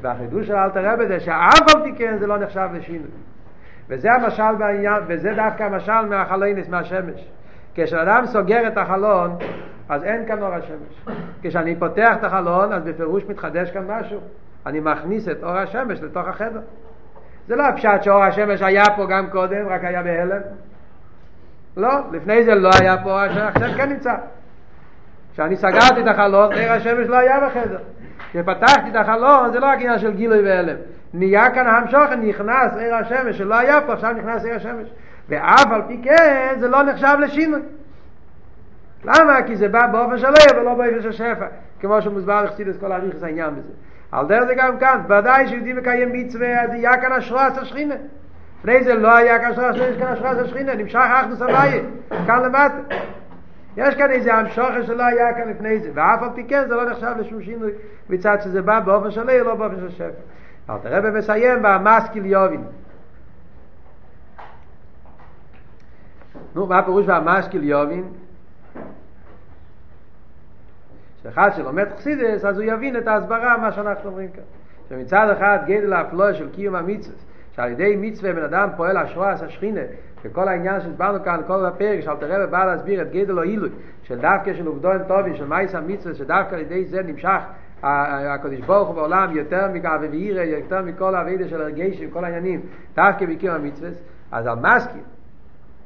והחידוש 0.00 0.46
של 0.46 0.54
אלתר 0.54 0.92
רבי 0.92 1.06
זה 1.06 1.20
שאף 1.20 1.74
על 1.74 1.82
פי 1.82 1.92
כן 1.98 2.16
זה 2.18 2.26
לא 2.26 2.38
נחשב 2.38 2.68
לשינוי. 2.74 3.10
וזה 3.88 4.12
המשל 4.12 4.54
בעניין, 4.58 5.02
וזה 5.06 5.32
דווקא 5.36 5.62
המשל 5.62 6.06
מהחלונס, 6.08 6.68
מהשמש. 6.68 7.28
כשאדם 7.74 8.26
סוגר 8.26 8.68
את 8.68 8.78
החלון, 8.78 9.36
אז 9.88 10.04
אין 10.04 10.26
כאן 10.26 10.42
אור 10.42 10.54
השמש. 10.54 11.16
כשאני 11.42 11.76
פותח 11.76 12.16
את 12.18 12.24
החלון, 12.24 12.72
אז 12.72 12.82
בפירוש 12.84 13.24
מתחדש 13.24 13.70
כאן 13.70 13.84
משהו. 13.88 14.20
אני 14.66 14.80
מכניס 14.80 15.28
את 15.28 15.42
אור 15.42 15.56
השמש 15.56 16.00
לתוך 16.02 16.28
החדר. 16.28 16.60
זה 17.48 17.56
לא 17.56 17.62
הפשט 17.62 18.02
שאור 18.02 18.22
השמש 18.22 18.62
היה 18.62 18.84
פה 18.96 19.06
גם 19.06 19.30
קודם, 19.30 19.68
רק 19.68 19.84
היה 19.84 20.02
בהלם. 20.02 20.40
לא, 21.76 21.90
לפני 22.12 22.44
זה 22.44 22.54
לא 22.54 22.70
היה 22.80 22.96
פה 23.02 23.10
אור 23.10 23.20
השמש, 23.20 23.38
עכשיו 23.38 23.68
כן 23.76 23.88
נמצא. 23.88 24.14
כשאני 25.32 25.56
סגרתי 25.56 26.00
את 26.00 26.06
החלון, 26.06 26.52
אור 26.52 26.72
השמש 26.72 27.06
לא 27.06 27.16
היה 27.16 27.40
בחדר. 27.46 27.78
כשפתחתי 28.30 28.90
את 28.90 28.96
החלון, 28.96 29.52
זה 29.52 29.60
לא 29.60 29.66
רק 29.66 29.78
עניין 29.78 29.98
של 29.98 30.14
גילוי 30.14 30.42
והלם. 30.42 30.76
נהיה 31.14 31.50
כאן 31.50 31.66
המשוך, 31.66 32.12
נכנס 32.22 32.76
עיר 32.76 32.94
השמש 32.94 33.38
שלא 33.38 33.58
היה 33.58 33.80
פה, 33.80 33.92
עכשיו 33.92 34.12
נכנס 34.12 34.44
עיר 34.44 34.54
השמש. 34.54 34.88
ואף 35.28 35.66
על 35.70 35.82
פי 35.88 36.00
כן, 36.02 36.54
זה 36.58 36.68
לא 36.68 36.82
נחשב 36.82 37.16
לשינוי. 37.20 37.60
למה? 39.04 39.42
כי 39.46 39.56
זה 39.56 39.68
בא 39.68 39.86
באופן 39.86 40.18
של 40.18 40.26
עיר 40.26 40.60
ולא 40.60 40.74
באופן 40.74 41.02
של 41.02 41.12
שפע. 41.12 41.46
כמו 41.80 42.02
שמוסבר 42.02 42.44
לחסידס 42.44 42.76
כל 42.80 42.92
הריכס 42.92 43.22
העניין 43.22 43.54
בזה. 43.54 43.72
על 44.12 44.26
דרך 44.26 44.44
זה 44.44 44.54
גם 44.54 44.78
כאן, 44.78 45.00
ודאי 45.08 45.48
שיהודי 45.48 45.72
מקיים 45.72 46.12
מצווה, 46.12 46.62
אז 46.62 46.70
יהיה 46.74 47.00
כאן 47.00 47.12
אשרועס 47.12 47.58
השכינה. 47.58 47.94
לפני 48.58 48.84
זה 48.84 48.94
לא 48.94 49.16
היה 49.16 49.38
כאן 49.38 49.50
אשרועס, 49.50 49.76
יש 49.76 49.96
כאן 49.96 50.12
אשרועס 50.12 50.38
השכינה, 50.38 50.74
נמשך 50.74 50.98
אחדוס 50.98 51.42
הוויה, 51.42 51.82
כאן 52.26 52.42
למטה. 52.42 52.94
יש 53.76 53.94
כאן 53.94 54.10
איזה 54.10 54.34
המשוכה 54.34 54.82
שלא 54.82 55.02
היה 55.02 55.34
כאן 55.34 55.48
לפני 55.48 55.78
זה, 55.78 55.90
ואף 55.94 56.22
על 56.22 56.28
פי 56.34 56.44
כן 56.44 56.68
זה 56.68 56.74
לא 56.74 56.90
נחשב 56.90 57.12
לשום 57.18 57.42
שינוי 57.42 57.70
מצד 58.10 58.36
שזה 58.40 58.62
בא 58.62 58.80
באופן 58.80 59.10
של 59.10 59.28
עיר, 59.28 59.42
לא 59.42 59.54
באופן 59.54 59.76
של 59.76 59.90
שפע. 59.90 60.04
אל 60.70 60.78
תראה 60.82 61.00
ומסיים 61.04 61.58
במסקיל 61.62 62.26
יובין. 62.26 62.64
נו, 66.54 66.66
מה 66.66 66.78
הפירוש 66.78 67.04
והמשקיל 67.08 67.64
יובין? 67.64 68.04
שאחד 71.22 71.50
שלומד 71.56 71.86
חסידס, 71.96 72.44
אז 72.44 72.58
הוא 72.58 72.64
יבין 72.72 72.96
את 72.96 73.06
ההסברה, 73.06 73.56
מה 73.56 73.72
שאנחנו 73.72 74.10
אומרים 74.10 74.28
כאן. 74.28 74.42
שמצד 74.88 75.30
אחד 75.30 75.58
גדל 75.66 75.92
האפלואה 75.92 76.34
של 76.34 76.48
קיום 76.50 76.74
המצווה, 76.74 77.16
שעל 77.52 77.70
ידי 77.70 77.96
מצווה 78.00 78.32
בן 78.32 78.42
אדם 78.42 78.68
פועל 78.76 78.96
השרועס 78.96 79.42
השכינה, 79.42 79.80
וכל 80.24 80.48
העניין 80.48 80.80
שהסברנו 80.80 81.24
כאן, 81.24 81.40
כל 81.46 81.66
הפרק, 81.66 82.00
שאל 82.00 82.16
תראה 82.16 82.44
ובא 82.44 82.64
להסביר 82.64 83.02
את 83.02 83.10
גדל 83.12 83.38
או 83.38 83.42
עילוי, 83.42 83.70
של 84.02 84.18
דווקא 84.18 84.54
של 84.54 84.66
עובדון 84.66 84.98
טובי, 85.08 85.36
של 85.36 85.46
מייס 85.46 85.74
המצווה, 85.74 86.14
שדווקא 86.14 86.54
על 86.54 86.60
ידי 86.60 86.84
זה 86.84 87.02
נמשך 87.02 87.40
הקדוש 87.82 88.60
ברוך 88.60 88.88
הוא 88.88 88.94
בעולם 88.96 89.36
יותר 89.36 89.68
מכאב 89.72 90.00
ואירה, 90.10 90.44
יותר 90.44 90.82
מכל 90.82 91.14
הווידה 91.14 91.48
של 91.48 91.62
הרגשים, 91.62 92.10
כל 92.10 92.24
העניינים, 92.24 92.60
דווקא 92.94 93.26
בקיום 93.26 93.54
המצווה, 93.54 93.90
אז 94.32 94.46
על 94.46 94.58
מסכים, 94.58 95.02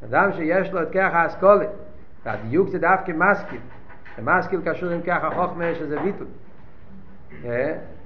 אדם 0.04 0.32
שיש 0.32 0.72
לו 0.72 0.82
את 0.82 0.88
כרך 0.90 1.14
האסכולה, 1.14 1.64
והדיוק 2.24 2.68
זה 2.68 2.78
דווקא 2.78 3.12
מסכים, 3.12 3.60
ומסקיל 4.18 4.60
קשור 4.64 4.90
עם 4.90 5.00
ככה 5.02 5.30
חוכמה 5.30 5.74
שזה 5.74 5.98
ביטול. 6.00 6.26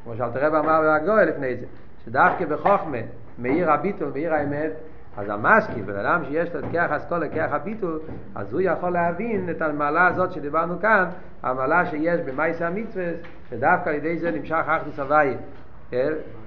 כמו 0.05 0.17
שאלתר 0.17 0.47
רב 0.47 0.55
אמר 0.55 0.99
בגוי 1.03 1.27
לפני 1.27 1.57
זה, 1.57 1.67
שדווקא 2.05 2.45
בחוכמה 2.45 2.99
מאיר 3.39 3.71
הביטול, 3.71 4.11
מאיר 4.15 4.35
האמת, 4.35 4.71
אז 5.17 5.29
המשכיל, 5.29 5.83
בן 5.83 5.97
אדם 5.99 6.25
שיש 6.25 6.55
לו 6.55 6.61
את 6.61 6.65
כרך 6.73 6.91
אסכולה, 6.91 7.29
כרך 7.29 7.53
הביטול, 7.53 8.01
אז 8.35 8.53
הוא 8.53 8.61
יכול 8.61 8.91
להבין 8.91 9.51
את 9.51 9.63
המעלה 9.63 10.07
הזאת 10.07 10.33
שדיברנו 10.33 10.81
כאן, 10.81 11.05
המעלה 11.43 11.87
שיש 11.87 12.21
במייס 12.21 12.63
המצווה, 12.63 13.05
שדווקא 13.51 13.89
על 13.89 13.95
ידי 13.95 14.19
זה 14.19 14.31
נמשך 14.31 14.65
אחדוס 14.67 14.99
הוויה, 14.99 15.37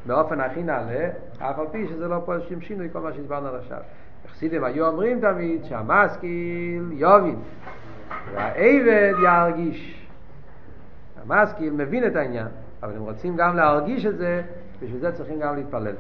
באופן 0.06 0.39
הכי 0.39 0.63
נעלה, 0.63 1.10
אף 1.39 1.60
על 1.60 1.65
פי 1.72 1.88
שזה 1.88 2.08
לא 2.08 2.22
פה 2.26 2.34
שום 2.50 2.62
שינוי 2.62 2.89
כל 2.93 3.00
מה 3.00 3.13
שהסברנו 3.13 3.48
עד 3.48 3.56
עכשיו. 3.56 3.80
חסידים 4.32 4.63
היו 4.63 4.88
אומרים 4.88 5.19
תמיד 5.19 5.63
שהמשכיל 5.63 6.84
יובין, 6.91 7.36
והעבד 8.34 9.13
ירגיש. 9.24 10.06
המשכיל 11.24 11.74
מבין 11.74 12.08
את 12.08 12.15
העניין, 12.15 12.48
אבל 12.84 12.95
הם 12.95 13.02
רוצים 13.02 13.36
גם 13.38 13.56
להרגיש 13.56 14.06
את 14.06 14.17
זה, 14.17 14.41
בשביל 14.82 15.00
זה 15.00 15.12
צריכים 15.12 15.39
גם 15.39 15.56
להתפלל. 15.56 15.95